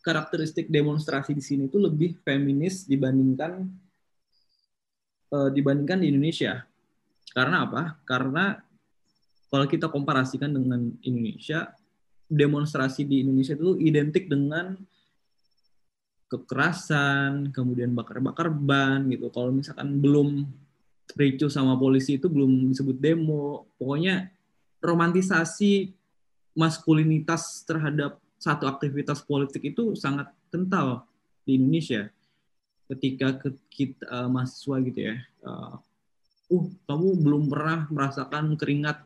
[0.01, 3.69] karakteristik demonstrasi di sini itu lebih feminis dibandingkan
[5.33, 6.65] uh, dibandingkan di Indonesia.
[7.31, 8.01] Karena apa?
[8.03, 8.59] Karena
[9.51, 11.71] kalau kita komparasikan dengan Indonesia,
[12.31, 14.79] demonstrasi di Indonesia itu identik dengan
[16.31, 19.27] kekerasan, kemudian bakar-bakar ban gitu.
[19.35, 20.47] Kalau misalkan belum
[21.19, 23.67] ricu sama polisi itu belum disebut demo.
[23.75, 24.31] Pokoknya
[24.79, 25.91] romantisasi
[26.55, 31.05] maskulinitas terhadap satu aktivitas politik itu sangat kental
[31.45, 32.09] di Indonesia.
[32.89, 33.37] Ketika
[33.71, 35.77] kita uh, mahasiswa gitu ya, uh,
[36.51, 38.99] uh kamu belum pernah merasakan keringat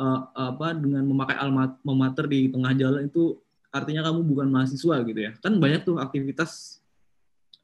[0.00, 3.38] uh, apa dengan memakai alma mater di tengah jalan itu
[3.74, 6.82] artinya kamu bukan mahasiswa gitu ya kan banyak tuh aktivitas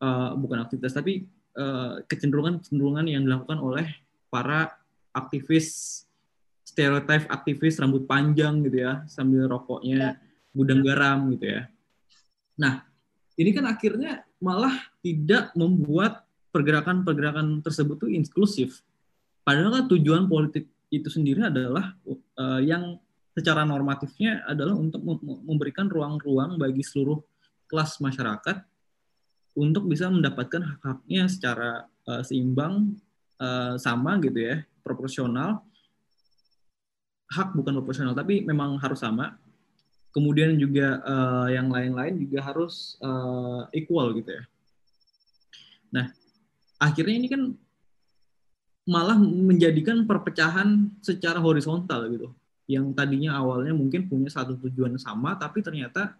[0.02, 3.86] uh, bukan aktivitas tapi uh, kecenderungan kecenderungan yang dilakukan oleh
[4.30, 4.74] para
[5.14, 6.02] aktivis
[6.66, 10.29] stereotip aktivis rambut panjang gitu ya sambil rokoknya ya.
[10.52, 11.62] Gudang garam gitu ya
[12.58, 12.84] nah
[13.38, 18.82] ini kan akhirnya malah tidak membuat pergerakan-pergerakan tersebut tuh inklusif
[19.50, 21.90] Padahal kan tujuan politik itu sendiri adalah
[22.38, 22.98] uh, yang
[23.34, 25.00] secara normatifnya adalah untuk
[25.46, 27.18] memberikan ruang-ruang bagi seluruh
[27.70, 28.62] kelas masyarakat
[29.58, 32.94] untuk bisa mendapatkan hak-haknya secara uh, seimbang,
[33.42, 35.66] uh, sama gitu ya, proporsional.
[37.30, 39.34] Hak bukan proporsional, tapi memang harus sama.
[40.10, 44.42] Kemudian juga uh, yang lain-lain juga harus uh, equal gitu ya.
[45.94, 46.06] Nah,
[46.82, 47.42] akhirnya ini kan
[48.90, 52.28] malah menjadikan perpecahan secara horizontal gitu.
[52.66, 56.18] Yang tadinya awalnya mungkin punya satu tujuan sama, tapi ternyata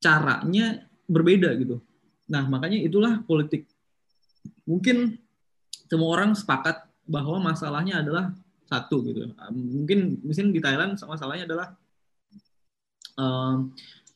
[0.00, 1.80] caranya berbeda gitu.
[2.28, 3.64] Nah, makanya itulah politik.
[4.68, 5.16] Mungkin
[5.88, 8.36] semua orang sepakat bahwa masalahnya adalah
[8.70, 9.32] satu gitu.
[9.50, 11.74] Mungkin mungkin di Thailand masalahnya adalah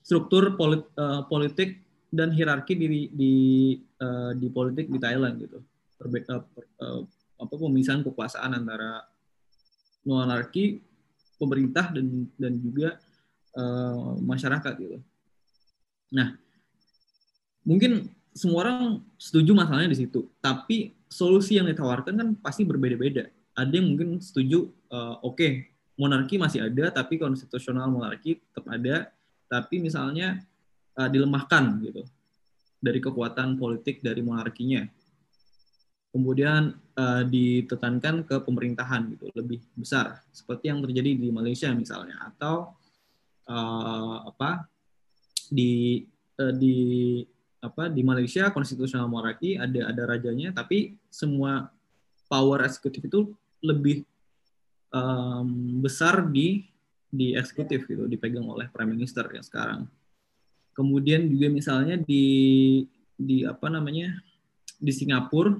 [0.05, 1.81] struktur polit, uh, politik
[2.12, 3.35] dan hierarki di di
[3.99, 5.59] uh, di politik di Thailand gitu.
[5.99, 6.45] Perbe uh,
[6.85, 7.01] uh,
[7.40, 9.03] apa pemisahan kekuasaan antara
[10.05, 10.79] monarki,
[11.40, 13.01] pemerintah dan dan juga
[13.57, 14.99] uh, masyarakat gitu.
[16.14, 16.38] Nah,
[17.67, 23.31] mungkin semua orang setuju masalahnya di situ, tapi solusi yang ditawarkan kan pasti berbeda-beda.
[23.55, 29.11] Ada yang mungkin setuju, uh, oke, okay, monarki masih ada, tapi konstitusional monarki tetap ada,
[29.46, 30.42] tapi misalnya
[30.98, 32.02] uh, dilemahkan gitu
[32.83, 34.85] dari kekuatan politik dari monarkinya.
[36.14, 42.70] Kemudian uh, ditekankan ke pemerintahan gitu lebih besar seperti yang terjadi di Malaysia misalnya atau
[43.50, 44.70] uh, apa
[45.50, 46.07] di
[46.38, 46.76] uh, di
[47.59, 51.72] apa di Malaysia konstitusional monarki ada ada rajanya tapi semua
[52.28, 53.33] power eksekutif itu
[53.64, 54.04] lebih
[54.94, 56.62] um, besar di
[57.11, 59.90] di eksekutif gitu dipegang oleh prime minister yang sekarang.
[60.75, 62.25] Kemudian juga misalnya di
[63.14, 64.19] di apa namanya
[64.79, 65.54] di Singapura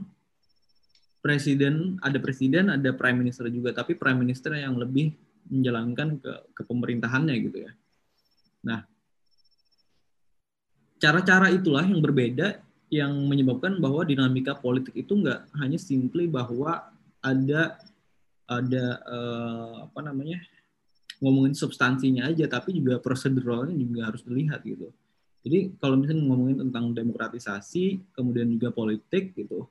[1.23, 5.15] presiden ada presiden ada prime minister juga tapi prime minister yang lebih
[5.51, 7.73] menjalankan ke ke pemerintahannya gitu ya.
[8.67, 8.83] Nah
[10.99, 12.59] cara-cara itulah yang berbeda
[12.91, 16.91] yang menyebabkan bahwa dinamika politik itu nggak hanya simply bahwa
[17.23, 17.79] ada
[18.45, 20.41] ada uh, apa namanya
[21.23, 24.93] ngomongin substansinya aja tapi juga proseduralnya juga harus dilihat gitu.
[25.45, 29.69] Jadi kalau misalnya ngomongin tentang demokratisasi kemudian juga politik gitu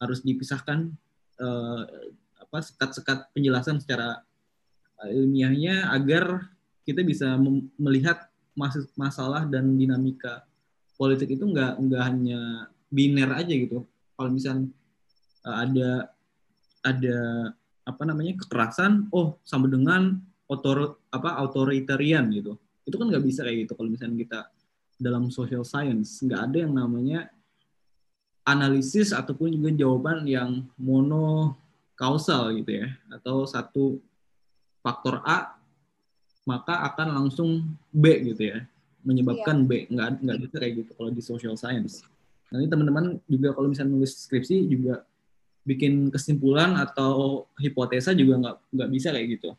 [0.00, 0.92] harus dipisahkan
[1.40, 1.84] uh,
[2.40, 4.20] apa sekat-sekat penjelasan secara
[5.04, 6.52] eh, ilmiahnya agar
[6.84, 7.40] kita bisa
[7.80, 10.44] melihat mas masalah dan dinamika
[10.94, 13.88] politik itu nggak nggak hanya biner aja gitu.
[14.14, 14.68] Kalau misal
[15.42, 16.12] uh, ada
[16.84, 17.18] ada
[17.84, 20.16] apa namanya kekerasan oh sama dengan
[20.48, 22.56] otor apa authoritarian gitu.
[22.84, 24.40] Itu kan nggak bisa kayak gitu kalau misalnya kita
[25.00, 26.20] dalam social science.
[26.24, 27.28] Nggak ada yang namanya
[28.44, 31.56] analisis ataupun juga jawaban yang mono
[31.96, 32.88] kausal gitu ya.
[33.12, 34.00] Atau satu
[34.84, 35.56] faktor A
[36.44, 38.58] maka akan langsung B gitu ya.
[39.04, 39.68] Menyebabkan iya.
[39.68, 39.70] B.
[39.92, 42.04] Nggak nggak bisa kayak gitu kalau di social science.
[42.52, 45.02] Nanti teman-teman juga kalau misalnya nulis skripsi juga
[45.64, 49.50] bikin kesimpulan atau hipotesa juga nggak nggak bisa kayak gitu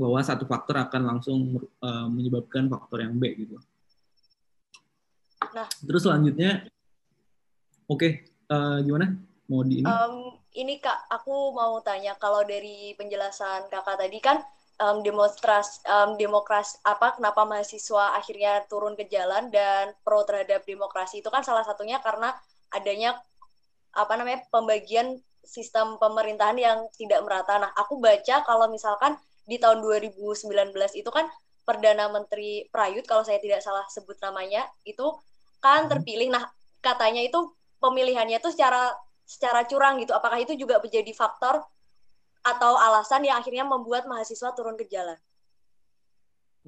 [0.00, 3.60] bahwa satu faktor akan langsung uh, menyebabkan faktor yang B gitu.
[5.50, 6.64] Nah, terus selanjutnya,
[7.90, 8.12] oke, okay,
[8.48, 9.12] uh, eh, gimana?
[9.50, 9.86] Mau di ini?
[9.88, 14.40] Um, ini kak, aku mau tanya kalau dari penjelasan kakak tadi kan
[14.80, 21.20] um, demonstras um, demokrasi apa kenapa mahasiswa akhirnya turun ke jalan dan pro terhadap demokrasi
[21.20, 22.32] itu kan salah satunya karena
[22.70, 23.18] adanya
[23.94, 27.58] apa namanya pembagian sistem pemerintahan yang tidak merata.
[27.58, 29.18] Nah, aku baca kalau misalkan
[29.48, 30.46] di tahun 2019
[30.94, 31.26] itu kan
[31.66, 35.06] Perdana Menteri Prayut kalau saya tidak salah sebut namanya itu
[35.58, 35.90] kan hmm.
[35.90, 36.28] terpilih.
[36.30, 36.46] Nah,
[36.78, 37.38] katanya itu
[37.82, 38.94] pemilihannya itu secara
[39.26, 40.14] secara curang gitu.
[40.14, 41.62] Apakah itu juga menjadi faktor
[42.40, 45.18] atau alasan yang akhirnya membuat mahasiswa turun ke jalan?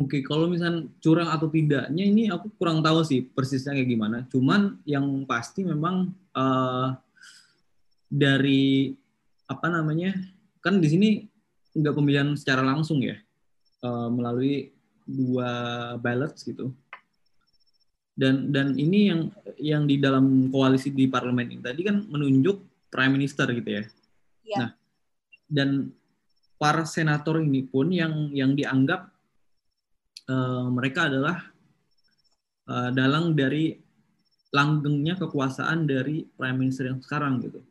[0.00, 4.18] Oke, kalau misalnya curang atau tidaknya ini aku kurang tahu sih persisnya kayak gimana.
[4.32, 6.96] Cuman yang pasti memang uh,
[8.12, 8.92] dari
[9.48, 10.12] apa namanya
[10.60, 11.08] kan di sini
[11.72, 13.16] nggak pemilihan secara langsung ya
[13.80, 14.68] uh, melalui
[15.08, 15.50] dua
[15.96, 16.76] ballots gitu
[18.12, 19.20] dan dan ini yang
[19.56, 22.60] yang di dalam koalisi di parlemen ini tadi kan menunjuk
[22.92, 23.84] prime minister gitu ya.
[24.44, 24.56] ya.
[24.60, 24.70] Nah
[25.48, 25.88] dan
[26.60, 29.08] para senator ini pun yang yang dianggap
[30.28, 31.40] uh, mereka adalah
[32.68, 33.80] uh, dalang dari
[34.52, 37.64] langgengnya kekuasaan dari prime minister yang sekarang gitu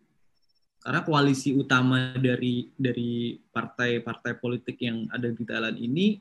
[0.81, 6.17] karena koalisi utama dari dari partai-partai politik yang ada di Thailand ini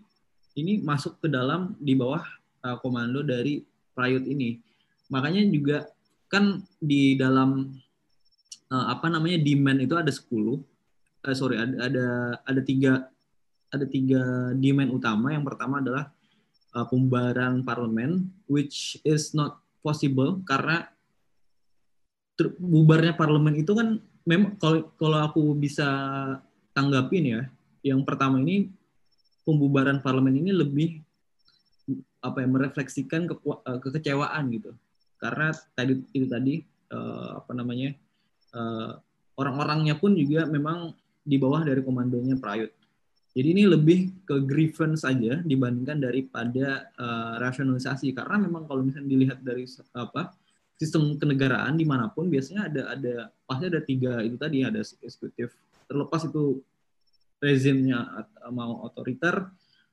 [0.60, 2.20] ini masuk ke dalam di bawah
[2.68, 3.64] uh, komando dari
[3.96, 4.60] Prayut ini.
[5.08, 5.88] Makanya juga
[6.30, 7.72] kan di dalam
[8.70, 10.60] uh, apa namanya demand itu ada 10 uh,
[11.26, 12.06] eh, sorry ada ada
[12.44, 13.08] ada tiga
[13.72, 15.32] ada tiga demand utama.
[15.32, 16.04] Yang pertama adalah
[16.76, 20.84] uh, pembubaran parlemen which is not possible karena
[22.60, 25.88] bubarnya parlemen itu kan memang kalau kalau aku bisa
[26.76, 27.42] tanggapin ya,
[27.84, 28.68] yang pertama ini
[29.44, 31.00] pembubaran parlemen ini lebih
[32.20, 34.70] apa ya merefleksikan ke, eh, kekecewaan gitu.
[35.20, 36.64] Karena tadi itu tadi
[36.96, 37.92] uh, apa namanya
[38.56, 38.96] uh,
[39.36, 42.72] orang-orangnya pun juga memang di bawah dari komandonya Prayut.
[43.30, 49.38] Jadi ini lebih ke grievance saja dibandingkan daripada uh, rasionalisasi karena memang kalau misalnya dilihat
[49.44, 50.34] dari apa
[50.80, 53.14] sistem kenegaraan di mana pun biasanya ada ada
[53.44, 55.52] pasti ada tiga itu tadi ada eksekutif
[55.84, 56.64] terlepas itu
[57.36, 59.44] rezimnya mau otoriter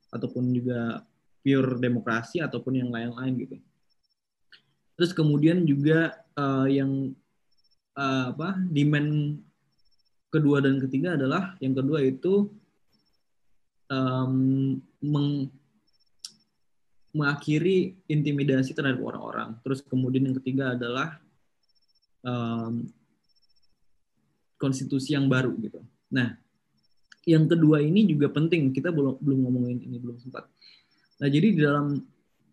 [0.08, 1.04] ataupun juga
[1.44, 3.56] pure demokrasi ataupun yang lain-lain gitu.
[4.96, 7.12] Terus kemudian juga uh, yang
[7.96, 9.40] uh, apa demand
[10.28, 12.50] kedua dan ketiga adalah yang kedua itu
[13.88, 15.48] um, meng,
[17.12, 19.56] mengakhiri intimidasi terhadap orang-orang.
[19.64, 21.16] Terus kemudian yang ketiga adalah
[22.22, 22.84] um,
[24.60, 25.80] konstitusi yang baru gitu.
[26.12, 26.36] Nah,
[27.24, 28.72] yang kedua ini juga penting.
[28.74, 30.48] Kita belum belum ngomongin ini belum sempat.
[31.18, 32.00] Nah, jadi di dalam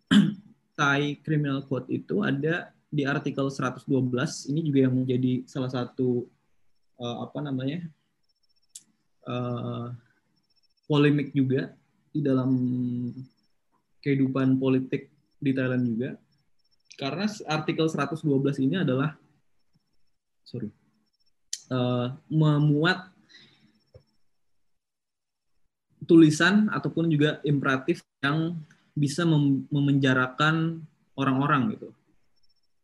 [0.78, 3.84] Thai Criminal Code itu ada di artikel 112
[4.52, 6.24] ini juga yang menjadi salah satu
[6.96, 7.82] uh, apa namanya
[9.26, 9.90] uh,
[10.86, 11.74] polemik juga
[12.14, 12.50] di dalam
[14.06, 15.10] kehidupan politik
[15.42, 16.14] di Thailand juga.
[16.94, 18.22] Karena artikel 112
[18.62, 19.18] ini adalah
[20.46, 20.70] sorry
[21.74, 23.10] uh, memuat
[26.06, 28.54] tulisan ataupun juga imperatif yang
[28.94, 30.86] bisa mem memenjarakan
[31.18, 31.90] orang-orang gitu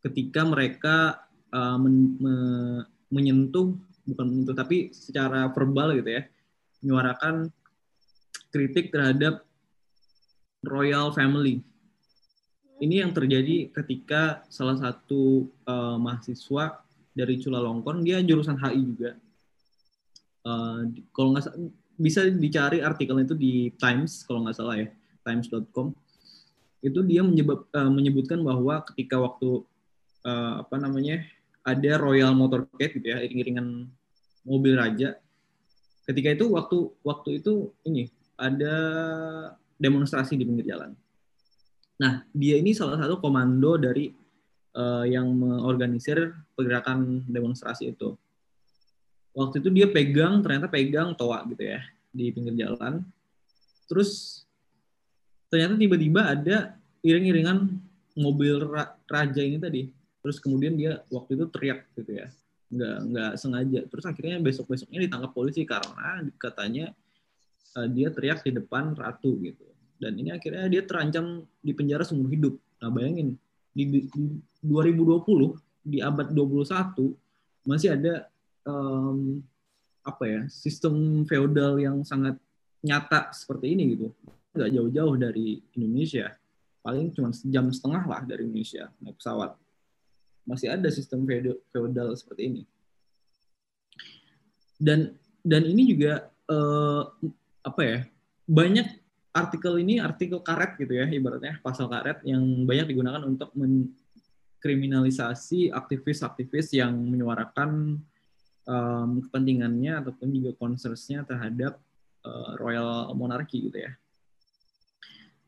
[0.02, 0.96] ketika mereka
[1.54, 2.34] uh, men me
[3.12, 6.22] menyentuh bukan menyentuh tapi secara verbal gitu ya
[6.82, 7.54] menyuarakan
[8.50, 9.46] kritik terhadap
[10.62, 11.60] royal family.
[12.82, 16.82] Ini yang terjadi ketika salah satu uh, mahasiswa
[17.14, 19.10] dari Chulalongkorn, dia jurusan HI juga.
[20.42, 21.46] Uh, kalau nggak
[21.94, 24.90] bisa dicari artikelnya itu di Times kalau nggak salah ya,
[25.22, 25.94] times.com.
[26.82, 29.62] Itu dia menyebab, uh, menyebutkan bahwa ketika waktu
[30.26, 31.22] uh, apa namanya
[31.62, 33.86] ada Royal Motorcade gitu ya, iring-iringan
[34.42, 35.14] mobil raja.
[36.02, 38.74] Ketika itu waktu waktu itu ini ada
[39.83, 40.95] demonstrasi di pinggir jalan.
[41.99, 44.14] Nah, dia ini salah satu komando dari
[44.78, 48.14] uh, yang mengorganisir pergerakan demonstrasi itu.
[49.35, 51.80] Waktu itu dia pegang, ternyata pegang toa gitu ya
[52.12, 53.01] di pinggir jalan.
[53.89, 54.43] Terus
[55.49, 57.80] ternyata tiba-tiba ada iring-iringan
[58.16, 59.89] mobil ra raja ini tadi.
[60.22, 62.28] Terus kemudian dia waktu itu teriak gitu ya,
[62.70, 63.80] nggak nggak sengaja.
[63.89, 66.93] Terus akhirnya besok besoknya ditangkap polisi karena katanya
[67.74, 69.71] uh, dia teriak di depan ratu gitu.
[70.03, 72.59] Dan ini akhirnya dia terancam di penjara seumur hidup.
[72.82, 73.38] Nah bayangin
[73.70, 74.11] di, di
[74.66, 75.22] 2020
[75.86, 77.14] di abad 21
[77.62, 78.26] masih ada
[78.66, 79.38] um,
[80.03, 82.34] apa ya sistem feodal yang sangat
[82.82, 84.11] nyata seperti ini gitu.
[84.59, 86.34] Nggak jauh-jauh dari Indonesia.
[86.82, 89.55] Paling cuma sejam setengah lah dari Indonesia naik pesawat.
[90.42, 91.22] Masih ada sistem
[91.70, 92.62] feodal seperti ini.
[94.82, 95.14] Dan
[95.46, 97.07] dan ini juga uh,
[97.62, 97.98] apa ya
[98.50, 99.01] banyak
[99.33, 106.76] artikel ini artikel karet gitu ya ibaratnya pasal karet yang banyak digunakan untuk mengkriminalisasi aktivis-aktivis
[106.76, 107.97] yang menyuarakan
[108.68, 111.80] um, kepentingannya ataupun juga concernsnya terhadap
[112.28, 113.97] uh, royal monarki gitu ya.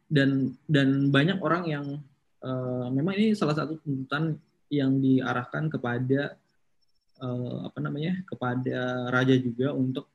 [0.09, 2.01] Dan dan banyak orang yang
[2.41, 4.41] uh, memang ini salah satu tuntutan
[4.73, 6.41] yang diarahkan kepada
[7.21, 10.09] uh, apa namanya kepada raja juga untuk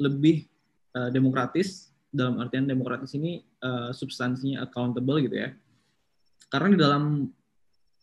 [0.00, 0.48] lebih
[0.96, 5.50] uh, demokratis dalam artian demokratis ini uh, substansinya accountable gitu ya
[6.52, 7.04] karena di dalam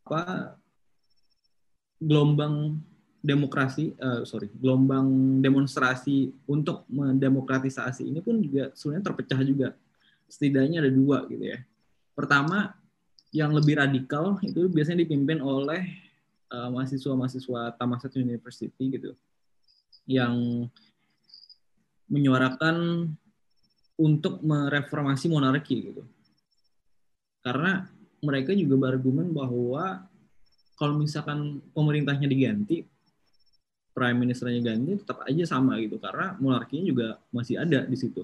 [0.10, 0.58] apa
[2.02, 2.82] gelombang
[3.20, 9.70] demokrasi, uh, sorry, gelombang demonstrasi untuk mendemokratisasi ini pun juga sebenarnya terpecah juga.
[10.32, 11.60] Setidaknya ada dua gitu ya.
[12.16, 12.74] Pertama,
[13.36, 15.84] yang lebih radikal itu biasanya dipimpin oleh
[16.50, 19.12] uh, mahasiswa-mahasiswa Thammasat University gitu,
[20.08, 20.66] yang
[22.10, 23.06] menyuarakan
[24.00, 26.04] untuk mereformasi monarki gitu.
[27.44, 27.84] Karena
[28.24, 30.08] mereka juga berargumen bahwa
[30.80, 32.88] kalau misalkan pemerintahnya diganti,
[33.92, 38.24] prime ministernya ganti tetap aja sama gitu karena monarkinya juga masih ada di situ.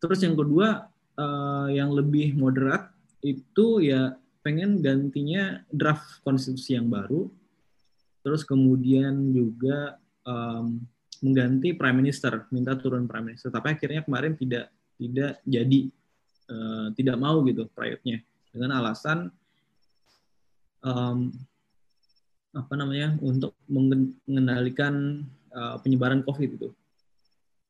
[0.00, 0.88] Terus yang kedua
[1.20, 2.88] uh, yang lebih moderat
[3.20, 7.28] itu ya pengen gantinya draft konstitusi yang baru.
[8.24, 10.80] Terus kemudian juga um,
[11.20, 13.52] mengganti prime minister, minta turun prime minister.
[13.52, 15.80] Tapi akhirnya kemarin tidak tidak jadi
[16.52, 18.20] uh, tidak mau gitu rakyatnya
[18.52, 19.32] dengan alasan
[20.84, 21.32] um,
[22.50, 25.22] apa namanya untuk mengendalikan
[25.54, 26.70] uh, penyebaran COVID itu.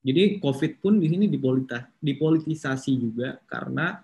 [0.01, 4.01] Jadi COVID pun di sini dipolita, dipolitisasi juga karena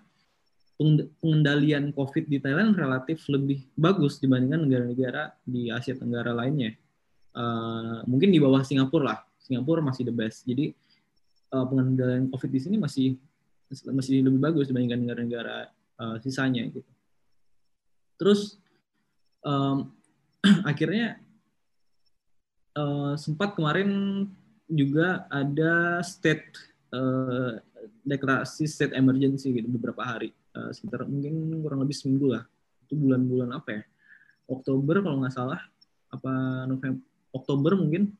[1.17, 6.77] pengendalian COVID di Thailand relatif lebih bagus dibandingkan negara-negara di Asia Tenggara lainnya.
[7.33, 9.19] Uh, mungkin di bawah Singapura lah.
[9.47, 10.43] Singapura masih the best.
[10.43, 10.75] Jadi
[11.55, 13.15] uh, pengendalian COVID di sini masih
[13.95, 16.83] masih lebih bagus dibandingkan negara-negara uh, sisanya gitu.
[18.19, 18.59] Terus
[19.47, 19.91] um,
[20.71, 21.19] akhirnya
[22.75, 24.23] uh, sempat kemarin
[24.67, 26.51] juga ada state
[26.91, 27.55] uh,
[28.03, 32.43] deklarasi state emergency gitu beberapa hari uh, sekitar mungkin kurang lebih seminggu lah
[32.87, 33.83] itu bulan-bulan apa ya
[34.47, 35.59] Oktober kalau nggak salah
[36.11, 36.31] apa
[36.67, 37.03] November
[37.35, 38.15] Oktober mungkin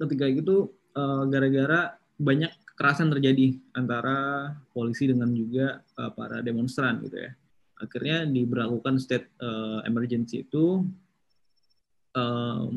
[0.00, 7.20] ketika itu uh, gara-gara banyak kekerasan terjadi antara polisi dengan juga uh, para demonstran gitu
[7.20, 7.32] ya.
[7.82, 10.86] Akhirnya diberlakukan state uh, emergency itu
[12.14, 12.72] um,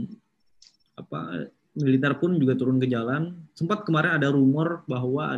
[0.97, 3.35] apa militer pun juga turun ke jalan.
[3.53, 5.37] Sempat kemarin ada rumor bahwa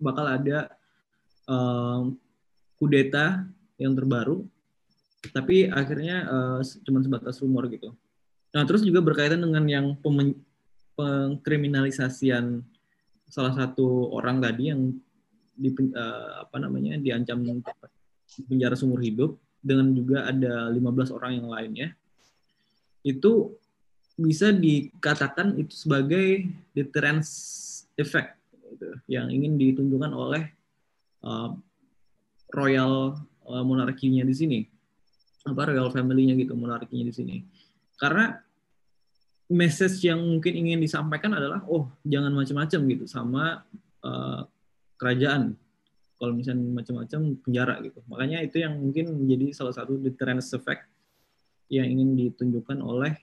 [0.00, 0.72] bakal ada
[1.46, 2.18] um,
[2.76, 3.46] kudeta
[3.78, 4.44] yang terbaru.
[5.30, 7.94] Tapi akhirnya uh, cuma sebatas rumor gitu.
[8.54, 9.86] Nah terus juga berkaitan dengan yang
[10.96, 12.64] pengkriminalisasian
[13.28, 14.96] salah satu orang tadi yang
[15.56, 17.64] di uh, apa namanya diancam
[18.44, 21.88] penjara sumur hidup dengan juga ada 15 orang yang lainnya
[23.06, 23.56] itu
[24.16, 27.30] bisa dikatakan itu sebagai deterrence
[27.96, 28.36] effect
[28.72, 30.44] gitu, yang ingin ditunjukkan oleh
[31.24, 31.52] uh,
[32.52, 34.60] royal uh, monarkinya di sini
[35.46, 37.36] apa royal family-nya gitu monarkinya di sini.
[37.96, 38.34] Karena
[39.46, 43.62] message yang mungkin ingin disampaikan adalah oh jangan macam-macam gitu sama
[44.02, 44.42] uh,
[44.98, 45.54] kerajaan
[46.16, 48.00] kalau misalnya macam-macam penjara gitu.
[48.08, 50.88] Makanya itu yang mungkin menjadi salah satu deterrence effect
[51.68, 53.14] yang ingin ditunjukkan oleh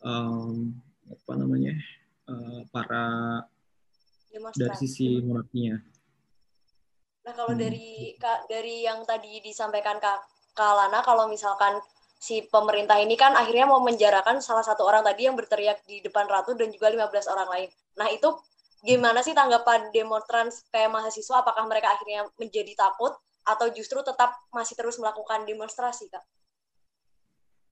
[0.00, 0.72] um,
[1.06, 1.76] apa namanya
[2.26, 3.04] uh, para
[4.56, 5.76] dari sisi monarkinya.
[7.26, 7.62] Nah kalau hmm.
[7.62, 8.14] dari
[8.48, 10.24] dari yang tadi disampaikan Kak
[10.56, 11.76] Kalana, kalau misalkan
[12.26, 16.26] si pemerintah ini kan akhirnya mau menjarakan salah satu orang tadi yang berteriak di depan
[16.26, 17.68] ratu dan juga 15 orang lain.
[17.94, 18.34] Nah itu
[18.82, 21.46] gimana sih tanggapan demonstran kayak mahasiswa?
[21.46, 23.14] Apakah mereka akhirnya menjadi takut
[23.46, 26.26] atau justru tetap masih terus melakukan demonstrasi, Kak?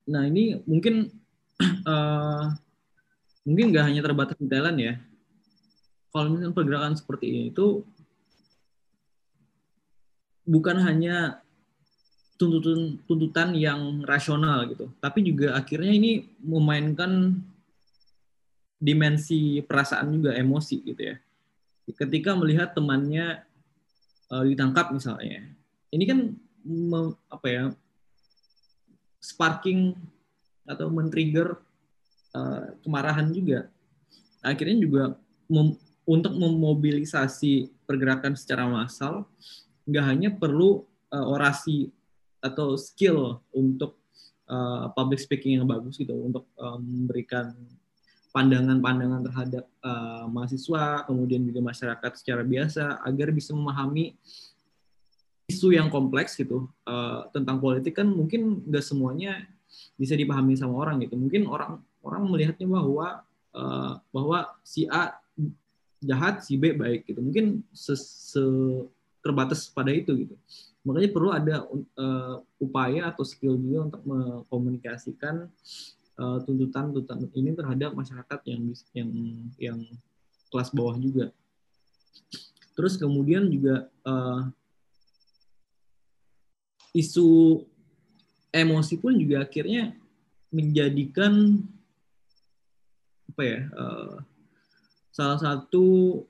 [0.04, 1.08] nah ini mungkin
[1.88, 2.52] uh,
[3.48, 4.94] mungkin nggak hanya terbatas di Thailand ya.
[6.14, 7.82] Kalau misalnya pergerakan seperti ini itu
[10.46, 11.42] bukan hanya
[12.34, 17.38] tuntutan tuntutan yang rasional gitu, tapi juga akhirnya ini memainkan
[18.82, 21.16] dimensi perasaan juga emosi gitu ya.
[21.94, 23.44] Ketika melihat temannya
[24.32, 25.46] uh, ditangkap misalnya,
[25.94, 26.18] ini kan
[26.64, 27.64] me, apa ya
[29.22, 29.96] sparking
[30.68, 31.60] atau men-trigger
[32.36, 33.68] uh, kemarahan juga.
[34.44, 35.02] Akhirnya juga
[35.48, 39.24] mem, untuk memobilisasi pergerakan secara massal,
[39.88, 41.88] nggak hanya perlu uh, orasi
[42.44, 43.96] atau skill untuk
[44.52, 47.56] uh, public speaking yang bagus gitu, untuk uh, memberikan
[48.36, 54.18] pandangan-pandangan terhadap uh, mahasiswa, kemudian juga masyarakat secara biasa, agar bisa memahami
[55.48, 59.44] isu yang kompleks gitu uh, tentang politik kan mungkin nggak semuanya
[59.94, 61.14] bisa dipahami sama orang gitu.
[61.14, 63.22] Mungkin orang orang melihatnya bahwa
[63.54, 65.14] uh, bahwa si A
[66.04, 67.20] jahat, si B baik gitu.
[67.20, 68.42] Mungkin se, se
[69.24, 70.36] terbatas pada itu gitu.
[70.84, 71.64] Makanya perlu ada
[71.96, 75.48] uh, upaya atau skill juga untuk mengkomunikasikan
[76.20, 78.62] uh, tuntutan-tuntutan ini terhadap masyarakat yang
[78.92, 79.10] yang
[79.56, 79.78] yang
[80.52, 81.32] kelas bawah juga.
[82.76, 84.44] Terus kemudian juga uh,
[86.92, 87.64] isu
[88.52, 89.96] emosi pun juga akhirnya
[90.52, 91.58] menjadikan
[93.34, 94.22] apa ya uh,
[95.10, 96.22] salah satu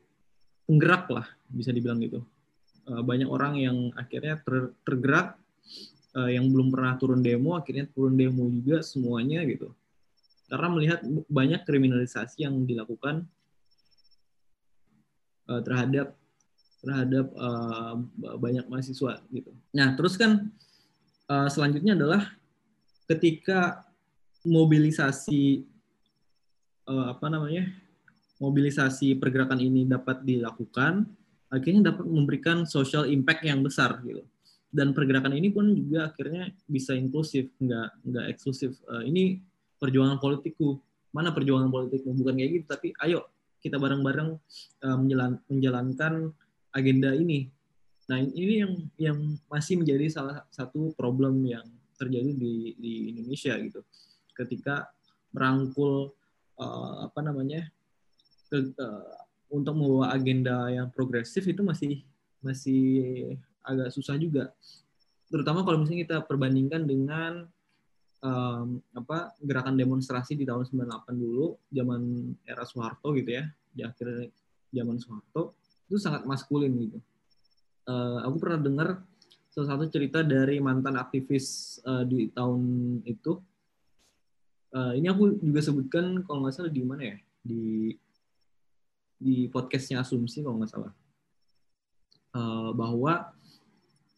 [0.65, 2.25] penggerak lah bisa dibilang gitu
[2.89, 5.37] uh, banyak orang yang akhirnya ter, tergerak
[6.17, 9.73] uh, yang belum pernah turun demo akhirnya turun demo juga semuanya gitu
[10.49, 13.25] karena melihat banyak kriminalisasi yang dilakukan
[15.49, 16.15] uh, terhadap
[16.85, 17.33] terhadap
[18.45, 19.49] banyak mahasiswa gitu.
[19.73, 20.53] Nah terus kan
[21.49, 22.37] selanjutnya adalah
[23.09, 23.89] ketika
[24.45, 25.65] mobilisasi
[26.85, 27.73] apa namanya
[28.37, 31.07] mobilisasi pergerakan ini dapat dilakukan,
[31.55, 34.27] akhirnya dapat memberikan social impact yang besar gitu.
[34.75, 38.75] Dan pergerakan ini pun juga akhirnya bisa inklusif, nggak nggak eksklusif.
[38.91, 39.39] Uh, ini
[39.79, 40.83] perjuangan politikku,
[41.15, 42.11] mana perjuangan politikmu?
[42.19, 43.31] Bukan kayak gitu, tapi ayo
[43.63, 44.35] kita bareng-bareng
[44.83, 46.35] uh, menjalan, menjalankan
[46.75, 47.47] agenda ini.
[48.11, 53.81] Nah ini yang yang masih menjadi salah satu problem yang terjadi di, di Indonesia gitu.
[54.35, 54.91] Ketika
[55.31, 56.11] merangkul
[56.59, 57.71] uh, apa namanya
[58.51, 59.24] ke, uh,
[59.55, 62.03] untuk membawa agenda yang progresif itu masih
[62.43, 62.83] masih
[63.63, 64.51] agak susah juga.
[65.31, 67.47] Terutama kalau misalnya kita perbandingkan dengan
[68.19, 74.35] um, apa gerakan demonstrasi di tahun 98 dulu, zaman era Soeharto gitu ya, di akhir
[74.75, 75.55] zaman Soeharto
[75.87, 76.99] itu sangat maskulin gitu.
[77.87, 78.89] Uh, aku pernah dengar
[79.55, 82.63] salah satu cerita dari mantan aktivis uh, di tahun
[83.07, 83.39] itu.
[84.75, 87.95] Uh, ini aku juga sebutkan kalau nggak salah di mana ya di
[89.19, 90.93] di podcastnya Asumsi kalau nggak salah
[92.37, 93.33] uh, bahwa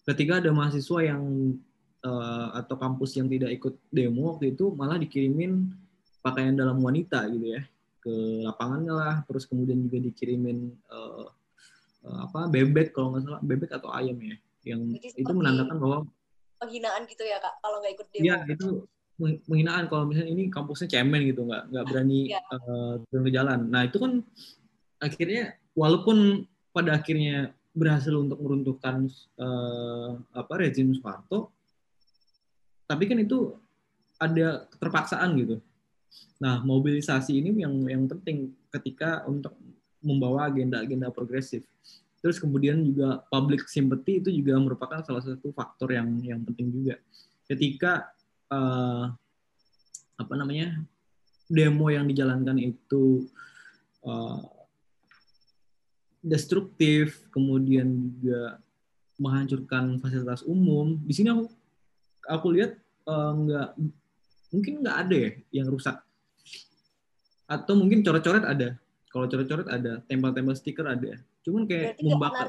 [0.06, 1.22] ketika ada mahasiswa yang
[2.04, 5.70] uh, atau kampus yang tidak ikut demo waktu itu malah dikirimin
[6.22, 7.62] pakaian dalam wanita gitu ya
[8.02, 8.14] ke
[8.46, 11.30] lapangannya lah terus kemudian juga dikirimin uh,
[12.06, 15.98] Eh, apa bebek kalau nggak salah bebek atau ayam ya yang Jadi itu menandakan bahwa
[16.62, 18.22] penghinaan gitu ya kak kalau nggak ikut demo.
[18.22, 18.66] Iya itu
[19.18, 22.40] penghinaan kalau misalnya ini kampusnya cemen gitu nggak nggak berani ya.
[22.54, 23.60] uh, turun ke jalan.
[23.74, 24.12] Nah itu kan
[25.00, 29.04] akhirnya walaupun pada akhirnya berhasil untuk meruntuhkan
[29.36, 31.52] uh, apa rezim Soeharto,
[32.88, 33.52] tapi kan itu
[34.16, 35.56] ada keterpaksaan gitu.
[36.40, 39.52] Nah mobilisasi ini yang yang penting ketika untuk
[40.00, 41.68] membawa agenda-agenda progresif.
[42.24, 46.96] Terus kemudian juga public sympathy itu juga merupakan salah satu faktor yang yang penting juga.
[47.44, 48.08] Ketika
[48.48, 49.12] uh,
[50.16, 50.80] apa namanya
[51.46, 53.28] demo yang dijalankan itu
[54.02, 54.55] uh,
[56.26, 57.86] destruktif, kemudian
[58.18, 58.58] juga
[59.22, 60.98] menghancurkan fasilitas umum.
[61.06, 61.46] Di sini aku
[62.26, 62.74] aku lihat
[63.06, 63.68] uh, nggak
[64.50, 65.30] mungkin nggak ada ya
[65.62, 66.02] yang rusak
[67.46, 68.74] atau mungkin coret-coret ada
[69.16, 71.16] kalau coret-coret ada, tempel-tempel stiker ada.
[71.40, 72.46] Cuman kayak Berarti membakar.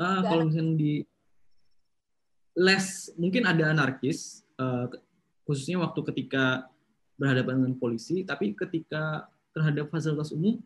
[0.00, 0.92] Ah, kalau misalnya di
[2.56, 4.88] les mungkin ada anarkis, uh,
[5.44, 6.64] khususnya waktu ketika
[7.20, 10.56] berhadapan dengan polisi, tapi ketika terhadap fasilitas umum,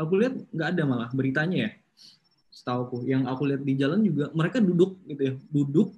[0.00, 1.70] aku lihat nggak ada malah beritanya ya.
[2.50, 5.88] Setahu yang aku lihat di jalan juga mereka duduk gitu ya, duduk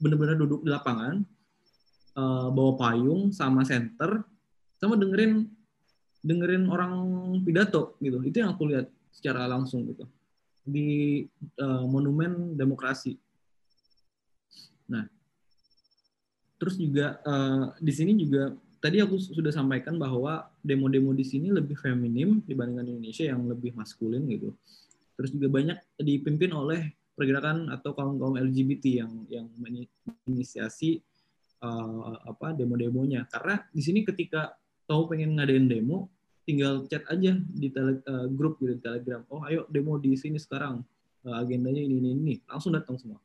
[0.00, 1.24] benar-benar duduk di lapangan,
[2.16, 4.24] uh, bawa payung sama senter,
[4.80, 5.48] sama dengerin
[6.20, 6.92] dengerin orang
[7.44, 8.20] pidato gitu.
[8.24, 10.04] Itu yang aku lihat secara langsung gitu.
[10.64, 11.24] Di
[11.60, 13.16] uh, monumen demokrasi.
[14.90, 15.06] Nah
[16.60, 21.76] terus juga uh, di sini juga tadi aku sudah sampaikan bahwa demo-demo di sini lebih
[21.76, 24.56] feminim dibandingkan Indonesia yang lebih maskulin gitu.
[25.20, 31.04] Terus juga banyak dipimpin oleh pergerakan atau kaum kaum LGBT yang yang menginisiasi
[31.60, 33.28] uh, apa demo-demonya.
[33.28, 34.56] Karena di sini ketika
[34.88, 36.08] tahu pengen ngadain demo,
[36.48, 39.20] tinggal chat aja di tele, uh, grup gitu di Telegram.
[39.28, 40.80] Oh ayo demo di sini sekarang
[41.28, 43.20] uh, agendanya ini ini ini langsung datang semua.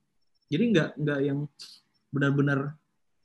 [0.52, 1.48] Jadi nggak nggak yang
[2.12, 2.76] benar-benar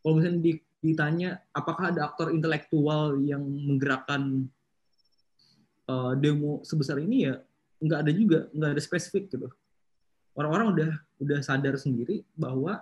[0.01, 0.41] kalau misalnya
[0.81, 4.49] ditanya apakah ada aktor intelektual yang menggerakkan
[5.89, 7.29] uh, demo sebesar ini?
[7.29, 7.35] Ya
[7.81, 9.49] nggak ada juga nggak ada spesifik gitu.
[10.37, 12.81] Orang-orang udah udah sadar sendiri bahwa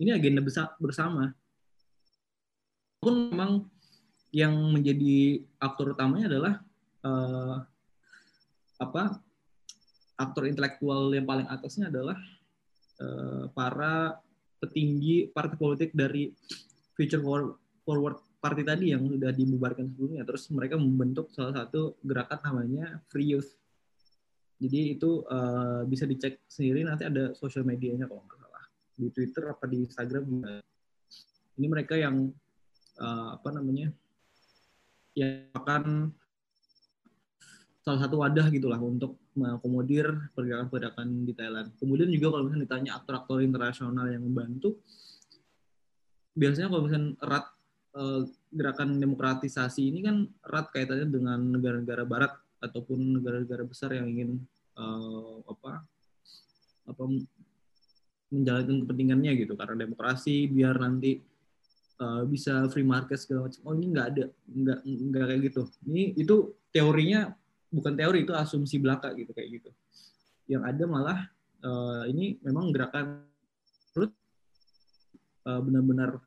[0.00, 1.32] ini agenda besar bersama.
[3.00, 3.68] Pun memang
[4.34, 6.54] yang menjadi aktor utamanya adalah
[7.06, 7.56] uh,
[8.82, 9.22] apa
[10.18, 12.18] aktor intelektual yang paling atasnya adalah
[12.98, 14.18] uh, para
[14.58, 16.32] petinggi partai politik dari
[16.94, 17.22] future
[17.84, 20.22] forward party tadi yang sudah dibubarkan sebelumnya.
[20.24, 23.52] Terus mereka membentuk salah satu gerakan namanya Free Youth.
[24.62, 28.64] Jadi itu uh, bisa dicek sendiri nanti ada sosial medianya kalau nggak salah.
[28.94, 30.24] Di Twitter apa di Instagram
[31.58, 32.30] ini mereka yang
[32.98, 33.90] uh, apa namanya
[35.14, 36.10] yang akan
[37.84, 41.68] salah satu wadah gitulah untuk mengakomodir pergerakan-pergerakan di Thailand.
[41.76, 44.80] Kemudian juga kalau misalnya ditanya aktor-aktor internasional yang membantu,
[46.34, 47.46] biasanya kalau misalnya erat
[47.94, 48.22] eh,
[48.54, 50.16] gerakan demokratisasi ini kan
[50.46, 52.32] erat kaitannya dengan negara-negara barat
[52.62, 54.30] ataupun negara-negara besar yang ingin
[54.80, 55.84] uh, apa
[56.88, 57.02] apa
[58.32, 59.52] menjalankan kepentingannya gitu.
[59.54, 61.20] Karena demokrasi biar nanti
[62.00, 63.60] uh, bisa free market segala macam.
[63.68, 65.62] Oh ini nggak ada nggak nggak kayak gitu.
[65.86, 66.36] Ini itu
[66.72, 67.30] teorinya
[67.68, 69.70] bukan teori itu asumsi belaka gitu kayak gitu.
[70.48, 71.18] Yang ada malah
[71.64, 73.28] uh, ini memang gerakan
[75.44, 76.20] uh, benar-benar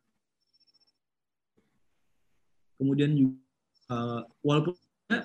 [2.77, 3.41] kemudian juga
[3.91, 4.73] uh, walaupun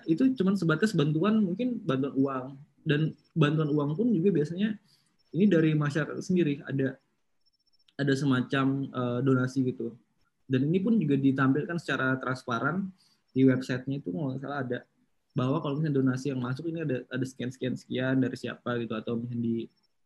[0.06, 2.46] itu cuma sebatas bantuan mungkin bantuan uang.
[2.82, 4.74] Dan bantuan uang pun juga biasanya
[5.30, 6.98] ini dari masyarakat sendiri ada
[7.94, 9.94] ada semacam uh, donasi gitu.
[10.50, 12.90] Dan ini pun juga ditampilkan secara transparan
[13.30, 14.78] di websitenya itu nggak salah ada
[15.32, 18.92] bahwa kalau misalnya donasi yang masuk ini ada ada sekian sekian sekian dari siapa gitu
[18.92, 19.56] atau misalnya di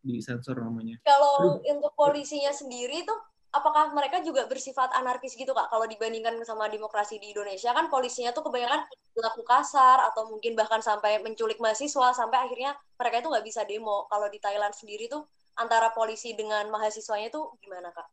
[0.06, 1.00] di sensor namanya.
[1.02, 3.18] Kalau untuk polisinya sendiri tuh
[3.58, 5.72] apakah mereka juga bersifat anarkis gitu kak?
[5.72, 8.84] Kalau dibandingkan sama demokrasi di Indonesia kan polisinya tuh kebanyakan
[9.16, 14.04] berlaku kasar atau mungkin bahkan sampai menculik mahasiswa sampai akhirnya mereka itu nggak bisa demo.
[14.12, 15.24] Kalau di Thailand sendiri tuh
[15.56, 18.08] antara polisi dengan mahasiswanya tuh gimana kak?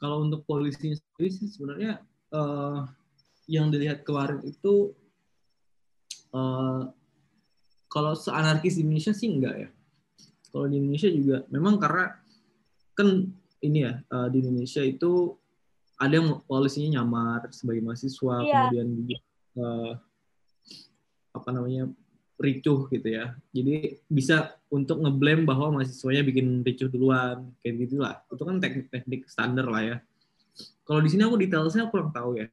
[0.00, 2.00] Kalau untuk polisi sendiri sih sebenarnya
[2.32, 2.88] uh,
[3.46, 4.96] yang dilihat kemarin itu
[6.32, 6.88] uh,
[7.92, 9.68] kalau seanarkis di Indonesia sih enggak ya.
[10.50, 12.14] Kalau di Indonesia juga memang karena
[12.94, 13.26] kan
[13.64, 15.32] ini ya uh, di Indonesia itu
[15.96, 18.68] ada yang polisinya nyamar sebagai mahasiswa yeah.
[18.68, 18.88] kemudian
[19.56, 19.92] uh,
[21.34, 21.90] apa namanya
[22.38, 23.34] ricuh gitu ya.
[23.54, 28.14] Jadi bisa untuk ngeblame bahwa mahasiswanya bikin ricuh duluan kayak gitulah.
[28.26, 29.96] Itu kan teknik-teknik standar lah ya.
[30.84, 32.46] Kalau di sini aku detailnya kurang tahu ya.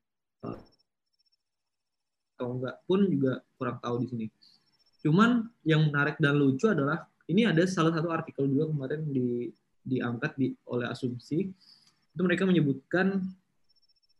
[2.38, 4.26] Atau enggak pun juga kurang tahu di sini.
[5.02, 9.50] Cuman yang menarik dan lucu adalah ini ada salah satu artikel juga kemarin di
[9.82, 11.50] diangkat di, oleh asumsi
[12.12, 13.24] itu mereka menyebutkan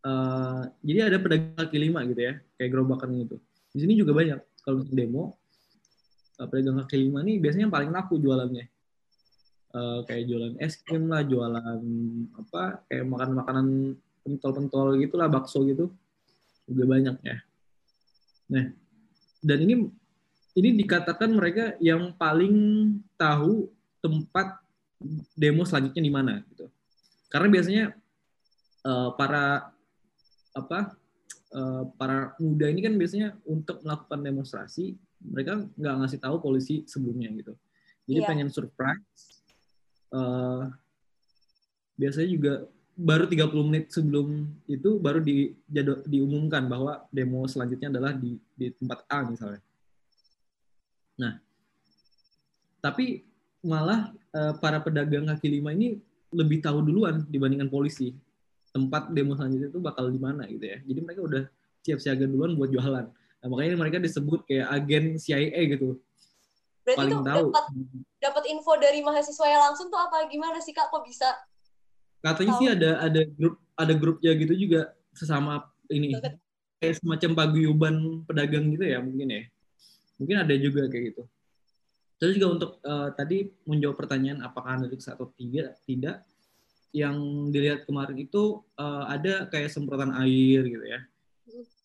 [0.06, 3.38] uh, jadi ada pedagang kaki lima gitu ya kayak gerobakan gitu.
[3.72, 4.40] Di sini juga banyak.
[4.62, 5.36] Kalau demo
[6.40, 8.66] uh, pedagang kaki lima nih biasanya yang paling laku jualannya.
[9.72, 11.80] Uh, kayak jualan es krim lah jualan
[12.36, 13.68] apa kayak makan makanan
[14.24, 15.92] pentol-pentol gitulah bakso gitu.
[16.68, 17.38] Juga banyak ya.
[18.52, 18.66] Nah
[19.42, 19.88] dan ini
[20.60, 22.56] ini dikatakan mereka yang paling
[23.16, 23.72] tahu
[24.04, 24.60] tempat
[25.36, 26.70] demo selanjutnya di mana gitu.
[27.32, 27.84] Karena biasanya
[28.86, 29.72] uh, para
[30.52, 30.80] apa
[31.56, 37.30] uh, para muda ini kan biasanya untuk melakukan demonstrasi mereka nggak ngasih tahu polisi sebelumnya
[37.34, 37.54] gitu.
[38.10, 38.30] Jadi yeah.
[38.30, 39.44] pengen surprise.
[40.12, 40.68] Uh,
[41.96, 42.54] biasanya juga
[42.98, 48.68] baru 30 menit sebelum itu baru di, jadwal, diumumkan bahwa demo selanjutnya adalah di, di
[48.76, 49.64] tempat A misalnya.
[51.22, 51.40] Nah,
[52.84, 53.31] tapi
[53.62, 56.02] malah uh, para pedagang kaki lima ini
[56.34, 58.18] lebih tahu duluan dibandingkan polisi
[58.72, 60.80] tempat demo selanjutnya itu bakal di mana gitu ya.
[60.82, 61.44] Jadi mereka udah
[61.84, 63.06] siap siaga duluan buat jualan.
[63.12, 66.00] Nah, makanya mereka disebut kayak agen CIA gitu.
[66.88, 67.48] Berarti Paling tuh tahu.
[67.52, 67.66] Dapat,
[68.22, 71.30] dapat info dari mahasiswa yang langsung tuh apa gimana sih Kak kok bisa?
[72.22, 72.60] Katanya tahu?
[72.62, 74.82] sih ada ada grup ada grupnya gitu juga
[75.12, 76.16] sesama ini
[76.80, 79.44] kayak semacam paguyuban pedagang gitu ya mungkin ya.
[80.22, 81.24] Mungkin ada juga kayak gitu.
[82.22, 86.22] Terus juga untuk uh, tadi menjawab pertanyaan apakah analytics atau tidak, tidak
[86.94, 91.02] yang dilihat kemarin itu uh, ada kayak semprotan air gitu ya.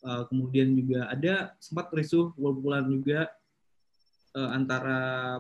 [0.05, 3.33] Uh, kemudian juga ada sempat risuh wall-wallan juga
[4.37, 4.99] uh, antara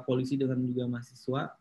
[0.09, 1.53] polisi dengan juga mahasiswa.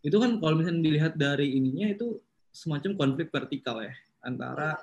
[0.00, 2.24] Itu kan kalau misalnya dilihat dari ininya itu
[2.56, 3.92] semacam konflik vertikal ya
[4.24, 4.80] antara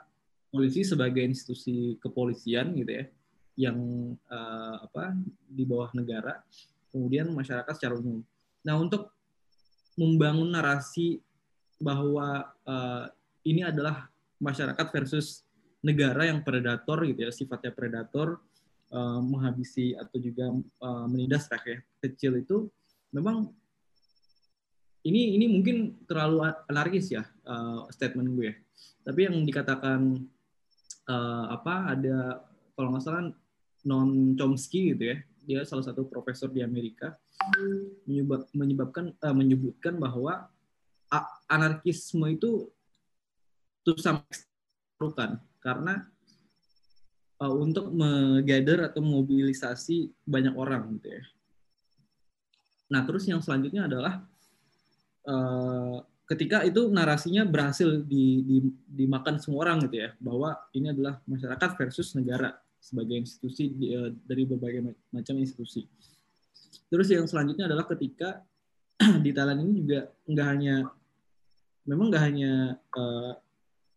[0.53, 3.05] polisi sebagai institusi kepolisian gitu ya
[3.59, 3.77] yang
[4.29, 5.17] uh, apa
[5.49, 6.39] di bawah negara,
[6.89, 8.21] kemudian masyarakat secara umum.
[8.65, 9.13] Nah untuk
[9.99, 11.19] membangun narasi
[11.79, 13.05] bahwa uh,
[13.47, 14.07] ini adalah
[14.39, 15.43] masyarakat versus
[15.79, 18.39] negara yang predator gitu ya sifatnya predator
[18.91, 20.51] uh, menghabisi atau juga
[20.83, 22.67] uh, menindas rakyat kecil itu
[23.15, 23.51] memang
[25.07, 28.51] ini ini mungkin terlalu anarkis ya uh, statement gue
[29.07, 30.19] tapi yang dikatakan
[31.07, 32.43] uh, apa ada
[32.75, 33.31] kalau nggak salah
[33.87, 35.17] non Chomsky gitu ya
[35.49, 37.17] dia salah satu profesor di Amerika
[38.53, 40.45] menyebabkan uh, menyebutkan bahwa
[41.49, 42.69] anarkisme itu
[43.81, 44.21] tuh sama
[45.57, 46.05] karena
[47.41, 51.23] uh, untuk menggather atau mobilisasi banyak orang gitu ya.
[52.93, 54.21] Nah terus yang selanjutnya adalah
[55.25, 55.97] uh,
[56.29, 61.69] ketika itu narasinya berhasil di, di, dimakan semua orang gitu ya bahwa ini adalah masyarakat
[61.73, 65.85] versus negara sebagai institusi uh, dari berbagai macam institusi.
[66.89, 68.41] Terus yang selanjutnya adalah ketika
[69.25, 70.75] di Thailand ini juga nggak hanya
[71.85, 72.51] memang nggak hanya
[72.97, 73.33] uh,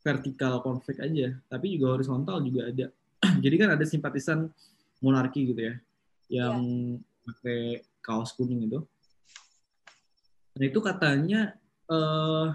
[0.02, 2.86] vertikal konflik aja, tapi juga horizontal juga ada.
[3.44, 4.50] Jadi kan ada simpatisan
[4.98, 5.74] monarki gitu ya,
[6.30, 6.58] yang
[6.98, 7.24] yeah.
[7.26, 7.60] pakai
[8.02, 8.82] kaos kuning itu.
[10.58, 11.54] Nah itu katanya,
[11.86, 12.50] uh,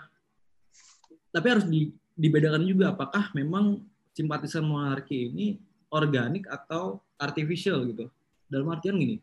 [1.32, 5.48] tapi harus di, dibedakan juga apakah memang simpatisan monarki ini
[5.92, 8.12] organik atau artificial gitu.
[8.48, 9.20] Dalam artian gini,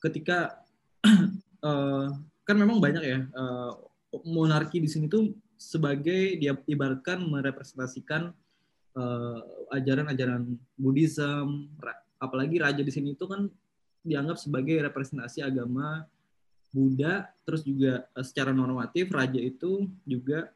[0.00, 0.60] ketika
[1.64, 2.08] uh,
[2.48, 3.72] kan memang banyak ya uh,
[4.26, 8.32] monarki di sini tuh sebagai dia ibaratkan merepresentasikan
[8.96, 9.40] uh,
[9.76, 11.68] ajaran-ajaran Buddhism,
[12.16, 13.46] apalagi raja di sini itu kan
[14.00, 16.08] dianggap sebagai representasi agama
[16.72, 20.48] Buddha, terus juga uh, secara normatif raja itu juga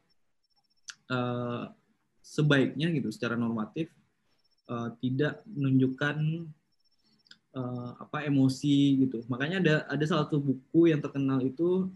[1.13, 1.69] uh,
[2.25, 3.93] sebaiknya gitu secara normatif
[4.69, 6.47] uh, tidak menunjukkan
[7.55, 9.23] uh, apa emosi gitu.
[9.31, 11.89] Makanya ada ada salah satu buku yang terkenal itu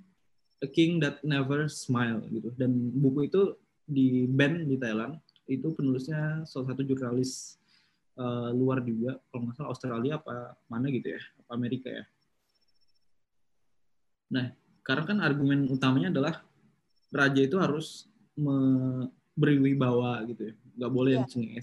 [0.59, 2.51] A King That Never Smile gitu.
[2.55, 3.55] Dan buku itu
[3.85, 5.19] di band di Thailand.
[5.49, 7.57] Itu penulisnya salah satu jurnalis
[8.17, 9.17] uh, luar juga.
[9.29, 12.03] Kalau nggak salah Australia apa mana gitu ya apa Amerika ya.
[14.29, 14.53] Nah
[14.85, 16.41] karena kan argumen utamanya adalah
[17.09, 18.09] raja itu harus
[19.35, 20.53] berwibawa gitu ya.
[20.79, 21.61] Nggak boleh yang iya.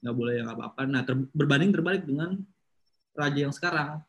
[0.00, 2.40] Nggak boleh yang apa-apa nah ter berbanding terbalik dengan
[3.12, 4.00] raja yang sekarang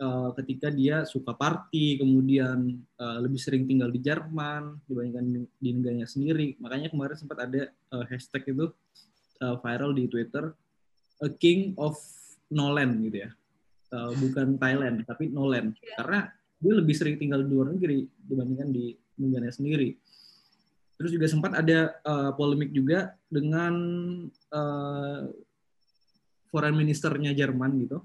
[0.00, 5.24] uh, ketika dia suka party, kemudian uh, lebih sering tinggal di Jerman dibandingkan
[5.60, 6.56] di negaranya sendiri.
[6.58, 8.72] Makanya kemarin sempat ada uh, hashtag itu
[9.44, 10.56] uh, viral di Twitter,
[11.20, 12.00] a king of
[12.50, 13.30] Nolan gitu ya,
[13.94, 16.02] uh, bukan Thailand tapi Nolan, yeah.
[16.02, 16.20] karena
[16.60, 19.94] dia lebih sering tinggal di luar negeri dibandingkan di negaranya sendiri.
[21.00, 23.72] Terus juga sempat ada uh, polemik juga dengan
[24.52, 25.24] uh,
[26.52, 28.04] foreign ministernya Jerman gitu,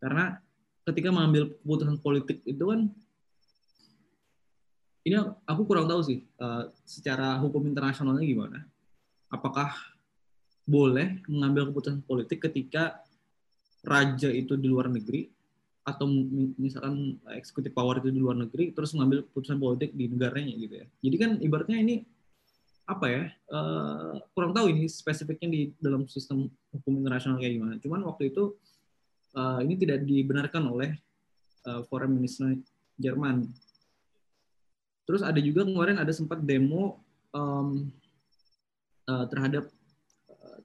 [0.00, 0.40] karena
[0.88, 2.88] ketika mengambil keputusan politik itu kan
[5.04, 8.58] ini aku kurang tahu sih uh, secara hukum internasionalnya gimana.
[9.28, 9.76] Apakah
[10.64, 13.02] boleh mengambil keputusan politik ketika
[13.84, 15.28] raja itu di luar negeri
[15.82, 16.06] atau
[16.54, 20.86] misalkan eksekutif power itu di luar negeri terus mengambil keputusan politik di negaranya gitu ya.
[21.02, 21.94] Jadi kan ibaratnya ini
[22.82, 23.22] apa ya
[23.54, 27.74] uh, kurang tahu ini spesifiknya di dalam sistem hukum internasional kayak gimana.
[27.78, 28.58] Cuman waktu itu
[29.38, 30.90] uh, ini tidak dibenarkan oleh
[31.66, 32.58] uh, Foreign Minister
[32.98, 33.46] Jerman.
[35.06, 37.02] Terus ada juga kemarin ada sempat demo
[37.34, 37.90] um,
[39.06, 39.70] uh, terhadap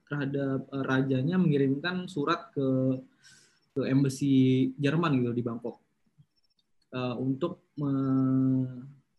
[0.07, 2.97] terhadap uh, rajanya mengirimkan surat ke
[3.77, 4.33] ke embassy
[4.81, 5.77] Jerman gitu di Bangkok
[6.97, 7.91] uh, untuk me,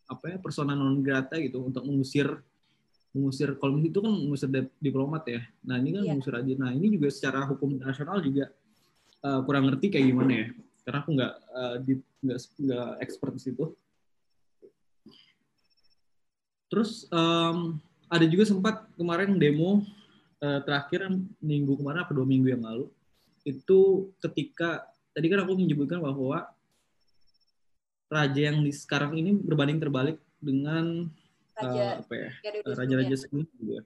[0.09, 2.27] apa ya persona non grata gitu untuk mengusir
[3.09, 5.41] mengusir kalau itu kan mengusir diplomat ya.
[5.65, 6.11] Nah ini kan yeah.
[6.13, 6.53] mengusir aja.
[6.59, 8.53] Nah ini juga secara hukum nasional juga
[9.23, 10.47] uh, kurang ngerti kayak gimana ya
[10.89, 11.75] karena aku nggak uh,
[12.25, 13.65] nggak nggak expert di situ
[16.69, 17.77] terus um,
[18.09, 19.85] ada juga sempat kemarin demo
[20.41, 21.05] uh, terakhir
[21.37, 22.89] minggu kemarin apa dua minggu yang lalu
[23.45, 26.49] itu ketika tadi kan aku menyebutkan bahwa
[28.09, 31.05] raja yang di sekarang ini berbanding terbalik dengan
[31.59, 32.29] raja, uh, apa ya
[32.73, 33.79] raja-raja sebelumnya juga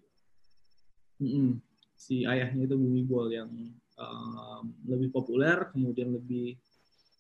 [1.20, 1.50] mm -mm.
[1.98, 3.50] si ayahnya itu Bumi Bol yang
[3.98, 6.58] um, lebih populer, kemudian lebih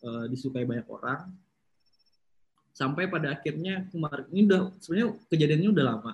[0.05, 1.29] uh, disukai banyak orang.
[2.73, 6.13] Sampai pada akhirnya kemarin ini udah sebenarnya kejadiannya udah lama.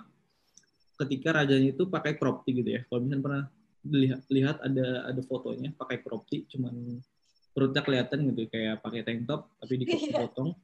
[1.00, 2.84] ketika rajanya itu pakai crop tee gitu ya.
[2.84, 3.44] Kalau misalnya pernah
[3.88, 7.00] lihat lihat ada ada fotonya pakai crop tee cuman
[7.56, 10.52] perutnya kelihatan gitu kayak pakai tank top tapi dipotong.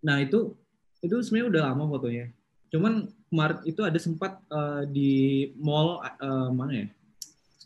[0.00, 0.56] Nah, itu
[1.00, 2.26] itu sebenarnya udah lama fotonya.
[2.70, 6.88] Cuman kemarin itu ada sempat uh, di mall uh, mana ya?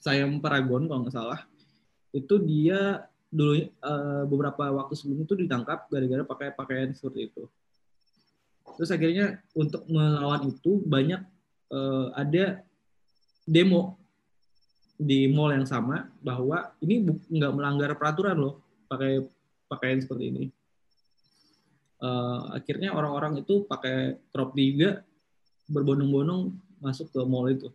[0.01, 1.41] Sayang Paragon kalau nggak salah.
[2.14, 7.45] Itu dia dulu uh, beberapa waktu sebelum itu ditangkap gara-gara pakai pakaian seperti itu.
[8.78, 11.20] Terus akhirnya untuk melawan itu banyak
[11.74, 12.62] uh, ada
[13.45, 13.99] demo
[14.95, 19.26] di mall yang sama bahwa ini nggak melanggar peraturan loh pakai
[19.66, 20.45] pakaian seperti ini
[22.05, 25.01] uh, akhirnya orang-orang itu pakai crop juga
[25.73, 26.53] berbondong-bondong
[26.85, 27.73] masuk ke mall itu.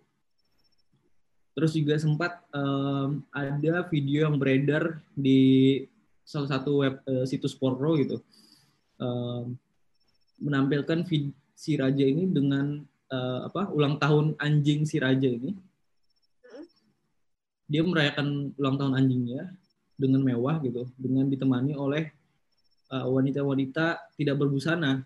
[1.57, 5.83] Terus juga sempat um, ada video yang beredar di
[6.21, 8.21] salah satu web uh, situs porno gitu,
[9.01, 9.57] um,
[10.39, 11.03] menampilkan
[11.57, 15.57] si raja ini dengan uh, apa ulang tahun anjing si raja ini.
[17.69, 19.49] Dia merayakan ulang tahun anjingnya
[19.99, 22.18] dengan mewah gitu, dengan ditemani oleh Eh,
[22.89, 25.05] wanita-wanita tidak berbusana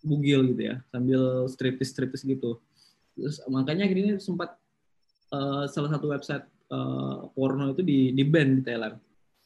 [0.00, 2.56] bugil gitu ya sambil striptis striptis gitu.
[3.18, 4.56] Terus makanya akhirnya sempat
[5.34, 8.96] uh, salah satu website uh, porno itu di di ban di Thailand.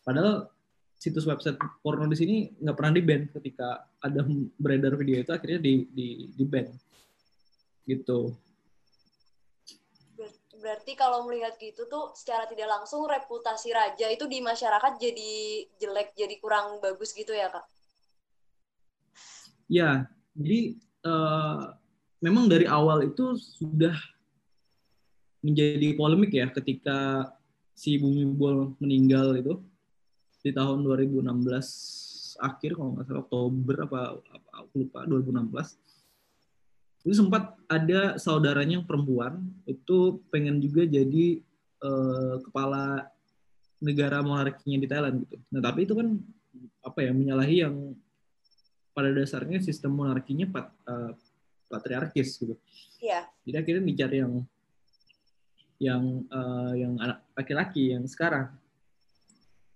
[0.05, 0.47] Padahal
[0.95, 4.21] situs website porno di sini nggak pernah di ban ketika ada
[4.57, 6.69] beredar video itu akhirnya di di di ban
[7.85, 8.33] gitu
[10.65, 15.33] berarti kalau melihat gitu tuh secara tidak langsung reputasi raja itu di masyarakat jadi
[15.77, 17.69] jelek, jadi kurang bagus gitu ya kak?
[19.69, 21.77] Ya, jadi uh,
[22.25, 23.93] memang dari awal itu sudah
[25.45, 27.29] menjadi polemik ya ketika
[27.77, 29.61] si Bumi Bol meninggal itu
[30.41, 31.29] di tahun 2016
[32.41, 35.94] akhir kalau nggak salah Oktober apa, apa aku lupa 2016
[37.05, 41.45] itu sempat ada saudaranya yang perempuan itu pengen juga jadi
[41.85, 43.13] uh, kepala
[43.85, 45.37] negara monarkinya di Thailand gitu.
[45.53, 46.17] Nah tapi itu kan
[46.81, 47.93] apa ya menyalahi yang
[48.97, 51.13] pada dasarnya sistem monarkinya pat, uh,
[51.69, 52.57] patriarkis gitu.
[53.05, 53.29] Iya.
[53.45, 54.35] Jadi akhirnya dicari yang
[55.83, 58.49] yang uh, yang anak laki-laki yang sekarang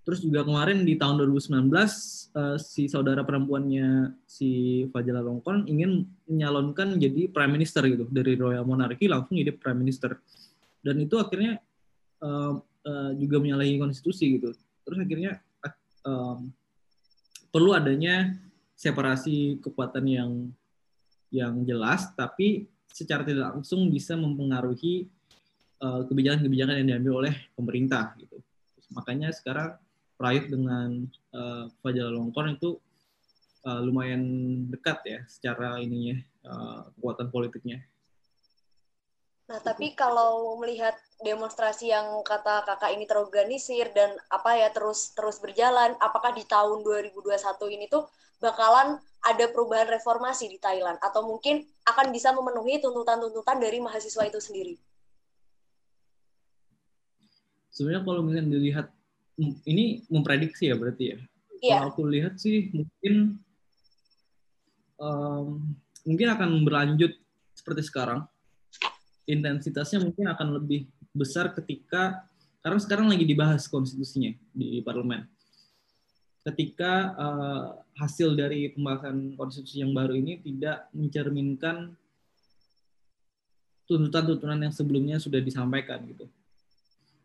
[0.09, 6.09] Terus juga kemarin di tahun 2019 uh, eh, si saudara perempuannya si Fajala Longkon ingin
[6.25, 10.17] menyalonkan jadi prime minister gitu dari royal monarchy langsung jadi prime minister.
[10.81, 11.61] Dan itu akhirnya
[12.25, 12.57] uh,
[12.89, 14.57] uh, juga menyalahi konstitusi gitu.
[14.89, 15.45] Terus akhirnya
[16.09, 16.57] um,
[17.53, 18.33] perlu adanya
[18.81, 20.31] separasi kekuatan yang
[21.29, 25.05] yang jelas tapi secara tidak langsung bisa mempengaruhi
[25.85, 28.41] kebijakan-kebijakan uh, yang diambil oleh pemerintah gitu.
[28.97, 29.77] Makanya sekarang
[30.19, 32.75] Pride dengan uh, Fajar Longkorn itu
[33.63, 34.23] uh, lumayan
[34.67, 37.79] dekat ya secara ininya uh, kekuatan politiknya.
[39.49, 40.93] Nah, tapi kalau melihat
[41.25, 46.85] demonstrasi yang kata kakak ini terorganisir dan apa ya terus terus berjalan, apakah di tahun
[46.85, 47.33] 2021
[47.79, 48.05] ini tuh
[48.43, 54.37] bakalan ada perubahan reformasi di Thailand atau mungkin akan bisa memenuhi tuntutan-tuntutan dari mahasiswa itu
[54.37, 54.75] sendiri?
[57.73, 58.87] Sebenarnya kalau misalnya dilihat
[59.39, 61.19] ini memprediksi ya berarti ya.
[61.63, 61.83] Yeah.
[61.83, 63.39] Kalau aku lihat sih mungkin
[64.99, 67.15] um, mungkin akan berlanjut
[67.55, 68.27] seperti sekarang.
[69.29, 72.27] Intensitasnya mungkin akan lebih besar ketika
[72.65, 75.29] karena sekarang lagi dibahas konstitusinya di parlemen.
[76.43, 77.67] Ketika uh,
[77.99, 81.93] hasil dari pembahasan konstitusi yang baru ini tidak mencerminkan
[83.85, 86.29] tuntutan-tuntutan yang sebelumnya sudah disampaikan gitu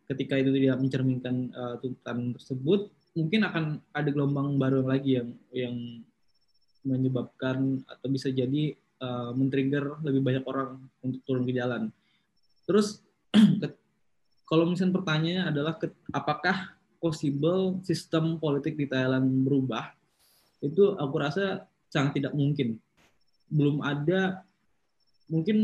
[0.08, 5.76] ketika itu tidak mencerminkan uh, tuntutan tersebut mungkin akan ada gelombang baru lagi yang yang
[6.84, 11.94] menyebabkan atau bisa jadi uh, men-trigger lebih banyak orang untuk turun ke jalan.
[12.68, 13.00] Terus
[14.50, 15.74] kalau misalnya pertanyaannya adalah
[16.12, 19.96] apakah possible sistem politik di Thailand berubah?
[20.60, 22.80] Itu aku rasa sangat tidak mungkin.
[23.48, 24.44] Belum ada
[25.32, 25.58] mungkin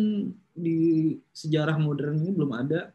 [0.55, 2.91] di sejarah modern ini belum ada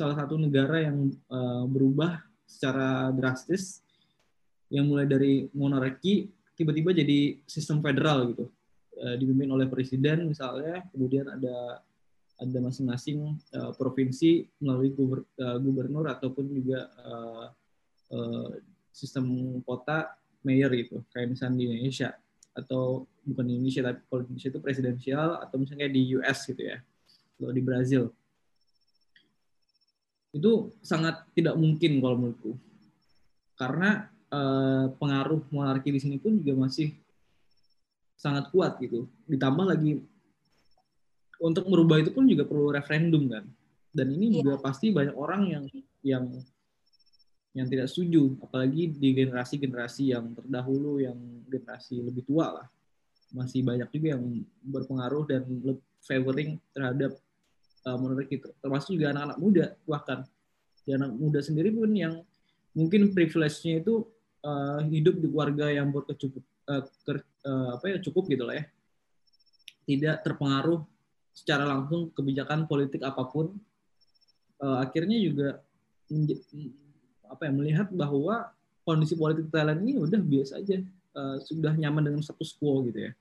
[0.00, 3.84] salah satu negara yang uh, berubah secara drastis
[4.72, 8.48] yang mulai dari monarki tiba-tiba jadi sistem federal gitu.
[8.96, 11.84] Uh, dipimpin oleh presiden misalnya kemudian ada
[12.40, 17.46] ada masing-masing uh, provinsi melalui guber, uh, gubernur ataupun juga uh,
[18.16, 18.48] uh,
[18.96, 21.04] sistem kota mayor gitu.
[21.12, 22.16] Kayak misalnya di Indonesia
[22.56, 26.62] atau bukan di Indonesia tapi kalau di Indonesia itu presidensial atau misalnya di US gitu
[26.64, 26.80] ya
[27.36, 28.08] atau di Brazil
[30.30, 32.52] itu sangat tidak mungkin kalau menurutku.
[33.58, 36.94] Karena eh, pengaruh monarki di sini pun juga masih
[38.20, 39.08] sangat kuat gitu.
[39.26, 40.04] Ditambah lagi
[41.40, 43.44] untuk merubah itu pun juga perlu referendum kan.
[43.90, 44.34] Dan ini yeah.
[44.44, 45.64] juga pasti banyak orang yang
[46.04, 46.24] yang
[47.56, 48.38] yang tidak setuju.
[48.44, 51.16] Apalagi di generasi-generasi yang terdahulu yang
[51.48, 52.68] generasi lebih tua lah.
[53.34, 54.24] Masih banyak juga yang
[54.62, 55.42] berpengaruh dan
[56.04, 57.16] favoring terhadap
[57.86, 60.26] uh, menurut kita termasuk juga anak-anak muda bahkan.
[60.80, 62.24] Di anak muda sendiri pun yang
[62.72, 64.04] mungkin privilege-nya itu
[64.44, 68.64] uh, hidup di keluarga yang berkecukup uh, ker, uh, apa ya cukup gitu lah ya.
[69.84, 70.80] Tidak terpengaruh
[71.34, 73.52] secara langsung kebijakan politik apa pun.
[74.60, 75.64] Uh, akhirnya juga
[77.30, 78.50] apa ya melihat bahwa
[78.82, 80.80] kondisi politik Thailand ini udah biasa aja.
[81.10, 83.12] Uh, sudah nyaman dengan status quo gitu ya.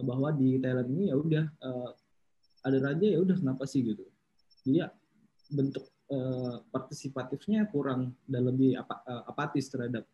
[0.00, 1.90] Bahwa di Thailand ini ya udah uh,
[2.62, 4.06] ada raja ya udah kenapa sih gitu
[4.62, 4.90] dia
[5.50, 10.06] bentuk uh, partisipatifnya kurang dan lebih apa, uh, apatis terhadap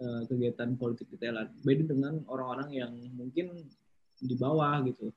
[0.00, 3.68] uh, kegiatan politik di Thailand beda dengan orang-orang yang mungkin
[4.18, 5.12] di bawah gitu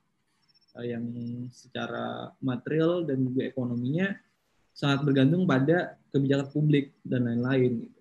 [0.76, 1.04] uh, yang
[1.50, 4.12] secara material dan juga ekonominya
[4.76, 8.00] sangat bergantung pada kebijakan publik dan lain-lain gitu.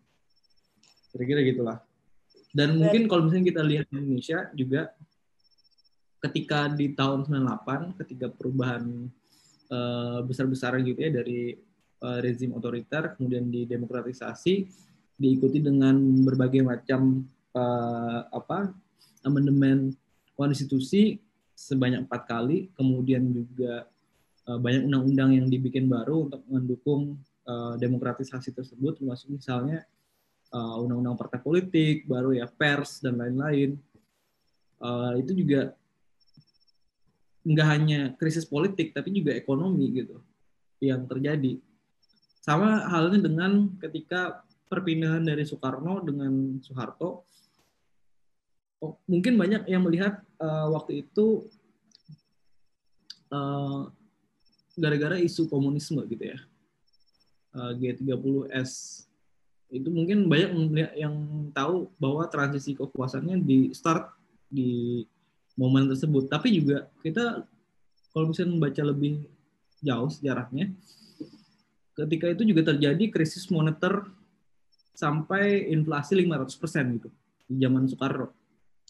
[1.15, 1.77] Kira-kira gitulah.
[2.51, 4.91] Dan mungkin kalau misalnya kita lihat di Indonesia juga
[6.23, 9.09] ketika di tahun 98 ketika perubahan
[9.69, 11.55] uh, besar-besaran gitu ya dari
[12.01, 14.67] uh, rezim otoriter kemudian didemokratisasi
[15.15, 17.23] diikuti dengan berbagai macam
[17.55, 18.73] uh, apa
[19.23, 19.95] amandemen
[20.35, 21.19] konstitusi
[21.55, 23.87] sebanyak empat kali kemudian juga
[24.49, 27.15] uh, banyak undang-undang yang dibikin baru untuk mendukung
[27.47, 29.87] uh, demokratisasi tersebut termasuk misalnya
[30.51, 33.79] uh, undang-undang partai politik baru ya pers dan lain-lain.
[34.79, 35.73] Uh, itu juga
[37.45, 40.17] nggak hanya krisis politik tapi juga ekonomi gitu
[40.81, 41.61] yang terjadi
[42.41, 47.25] sama halnya dengan ketika perpindahan dari Soekarno dengan Soeharto
[48.81, 51.45] oh, mungkin banyak yang melihat uh, waktu itu
[53.29, 53.89] uh,
[54.75, 56.39] gara-gara isu komunisme gitu ya.
[57.55, 59.03] Eh, G30S
[59.71, 60.51] itu mungkin banyak
[60.99, 61.15] yang
[61.55, 64.13] tahu bahwa transisi kekuasaannya di start
[64.51, 65.03] di
[65.55, 66.27] momen tersebut.
[66.31, 67.43] Tapi juga kita
[68.15, 69.27] kalau misalnya membaca lebih
[69.83, 70.71] jauh sejarahnya,
[71.95, 74.07] ketika itu juga terjadi krisis moneter
[74.95, 77.09] sampai inflasi 500% gitu
[77.51, 78.31] di zaman Soekarno.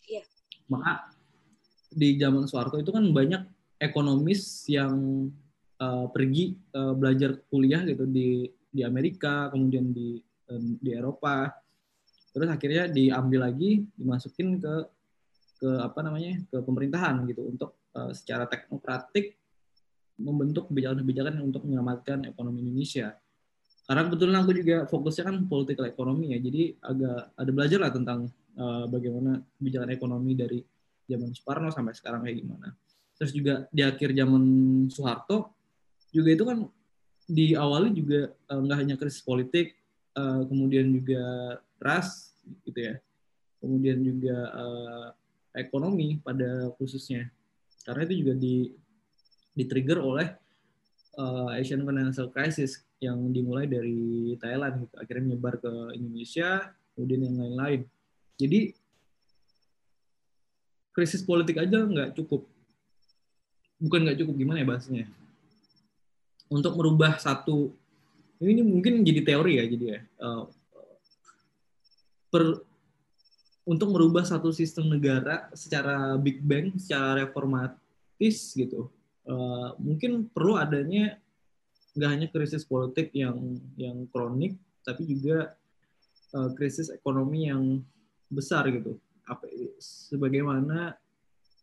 [0.05, 0.21] Iya.
[0.69, 1.15] Maka
[1.95, 3.41] di zaman Soeharto itu kan banyak
[3.79, 5.27] ekonomis yang
[5.79, 8.45] uh, pergi uh, belajar kuliah gitu di
[8.75, 10.19] di Amerika kemudian di
[10.51, 11.47] um, di Eropa
[12.35, 14.73] terus akhirnya diambil lagi dimasukin ke
[15.55, 19.39] ke apa namanya ke pemerintahan gitu untuk uh, secara teknokratik
[20.19, 23.15] membentuk kebijakan-kebijakan untuk menyelamatkan ekonomi Indonesia.
[23.85, 28.19] Karena kebetulan aku juga fokusnya kan political ekonomi ya jadi agak ada belajar lah tentang
[28.57, 30.59] uh, bagaimana kebijakan ekonomi dari
[31.05, 32.67] zaman Soekarno sampai sekarang kayak gimana.
[33.15, 34.43] Terus juga di akhir zaman
[34.89, 35.53] Soeharto
[36.09, 36.57] juga itu kan
[37.29, 39.77] diawali juga uh, nggak hanya krisis politik,
[40.17, 41.23] uh, kemudian juga
[41.77, 42.33] ras
[42.65, 42.95] gitu ya,
[43.61, 45.07] kemudian juga uh,
[45.55, 47.31] ekonomi pada khususnya,
[47.87, 48.55] karena itu juga di
[49.55, 50.27] di trigger oleh
[51.15, 57.35] uh, Asian Financial Crisis yang dimulai dari Thailand gitu, akhirnya menyebar ke Indonesia, kemudian yang
[57.39, 57.81] lain-lain.
[58.35, 58.75] Jadi
[60.91, 62.43] krisis politik aja nggak cukup,
[63.79, 65.07] bukan nggak cukup gimana ya bahasanya?
[66.49, 67.73] untuk merubah satu
[68.41, 70.43] ini mungkin jadi teori ya jadi ya uh,
[72.29, 72.61] per
[73.65, 78.93] untuk merubah satu sistem negara secara big bang secara reformatis gitu.
[79.25, 81.17] Uh, mungkin perlu adanya
[81.97, 84.53] nggak hanya krisis politik yang yang kronik
[84.85, 85.57] tapi juga
[86.37, 87.81] uh, krisis ekonomi yang
[88.29, 89.01] besar gitu.
[89.25, 89.49] Apa
[89.81, 90.93] sebagaimana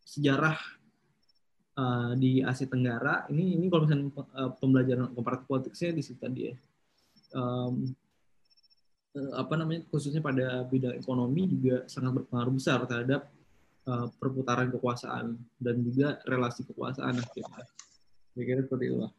[0.03, 0.59] sejarah
[1.79, 4.11] uh, di Asia Tenggara ini ini kalau misalnya
[4.59, 6.55] pembelajaran komparatif politiknya di situ tadi ya.
[7.33, 7.95] Um,
[9.12, 13.28] apa namanya khususnya pada bidang ekonomi juga sangat berpengaruh besar terhadap
[13.84, 17.64] uh, perputaran kekuasaan dan juga relasi kekuasaan akhirnya.
[18.32, 19.12] Kira-kira seperti itu lah.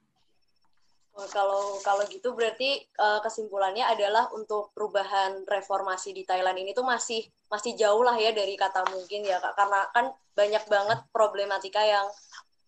[1.29, 7.21] kalau kalau gitu berarti uh, kesimpulannya adalah untuk perubahan reformasi di Thailand ini tuh masih
[7.53, 12.09] masih jauh lah ya dari kata mungkin ya kak karena kan banyak banget problematika yang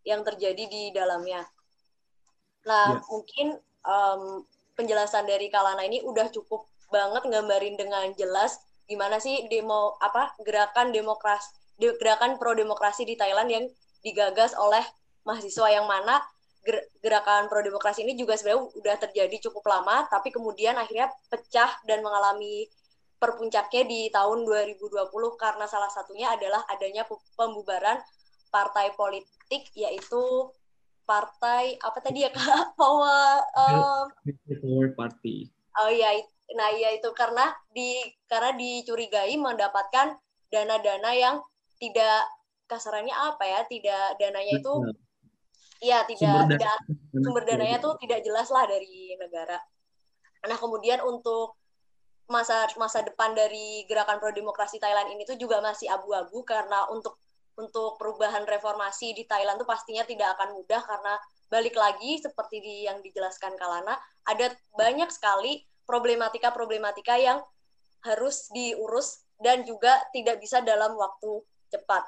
[0.06, 1.42] yang terjadi di dalamnya.
[2.70, 3.10] Nah, yeah.
[3.10, 3.48] mungkin
[3.82, 4.46] um,
[4.78, 8.56] penjelasan dari Kalana ini udah cukup banget nggambarin dengan jelas
[8.88, 11.52] gimana sih demo apa gerakan demokrasi
[12.00, 13.66] gerakan pro demokrasi di Thailand yang
[14.00, 14.82] digagas oleh
[15.28, 16.24] mahasiswa yang mana
[17.04, 22.00] gerakan pro demokrasi ini juga sebenarnya udah terjadi cukup lama tapi kemudian akhirnya pecah dan
[22.00, 22.66] mengalami
[23.20, 24.90] perpuncaknya di tahun 2020
[25.36, 27.06] karena salah satunya adalah adanya
[27.38, 28.00] pembubaran
[28.50, 30.22] partai politik yaitu
[31.06, 32.74] partai apa tadi ya kak?
[32.80, 34.10] Power um,
[34.62, 35.54] power party.
[35.80, 36.18] Oh iya
[36.54, 37.98] nah iya itu karena di
[38.30, 40.14] karena dicurigai mendapatkan
[40.54, 41.36] dana-dana yang
[41.82, 42.30] tidak
[42.70, 44.74] kasarannya apa ya tidak dananya itu
[45.82, 46.78] iya tidak sumber tidak
[47.14, 49.58] sumber dananya tuh tidak jelas lah dari negara.
[50.46, 51.58] Nah kemudian untuk
[52.26, 57.22] masa masa depan dari gerakan pro demokrasi Thailand ini tuh juga masih abu-abu karena untuk
[57.56, 61.14] untuk perubahan reformasi di Thailand tuh pastinya tidak akan mudah karena
[61.48, 63.96] balik lagi seperti di, yang dijelaskan Kalana
[64.28, 67.40] ada banyak sekali problematika-problematika yang
[68.06, 71.42] harus diurus dan juga tidak bisa dalam waktu
[71.74, 72.06] cepat.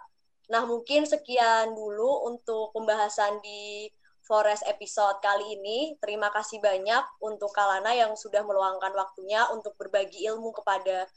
[0.47, 3.89] Nah, mungkin sekian dulu untuk pembahasan di
[4.27, 5.95] Forest episode kali ini.
[6.03, 11.07] Terima kasih banyak untuk Kalana yang sudah meluangkan waktunya untuk berbagi ilmu kepada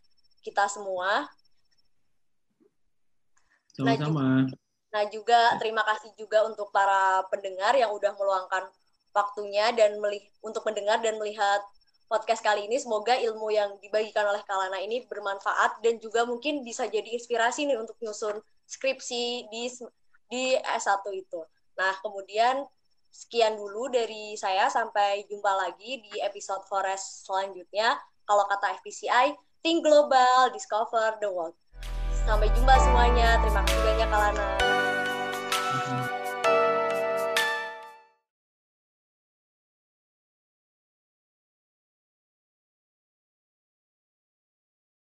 [0.46, 1.26] kita semua.
[3.74, 4.46] Sama-sama.
[4.90, 8.70] Nah, juga terima kasih juga untuk para pendengar yang udah meluangkan
[9.10, 11.62] waktunya dan melih untuk mendengar dan melihat
[12.10, 12.74] podcast kali ini.
[12.82, 17.78] Semoga ilmu yang dibagikan oleh Kalana ini bermanfaat dan juga mungkin bisa jadi inspirasi nih
[17.78, 19.70] untuk nyusun skripsi di
[20.26, 21.40] di S1 itu.
[21.78, 22.66] Nah, kemudian
[23.10, 27.94] sekian dulu dari saya sampai jumpa lagi di episode Forest selanjutnya.
[28.26, 31.54] Kalau kata FPCI, think global, discover the world.
[32.26, 33.38] Sampai jumpa semuanya.
[33.42, 35.09] Terima kasih banyak Kalana.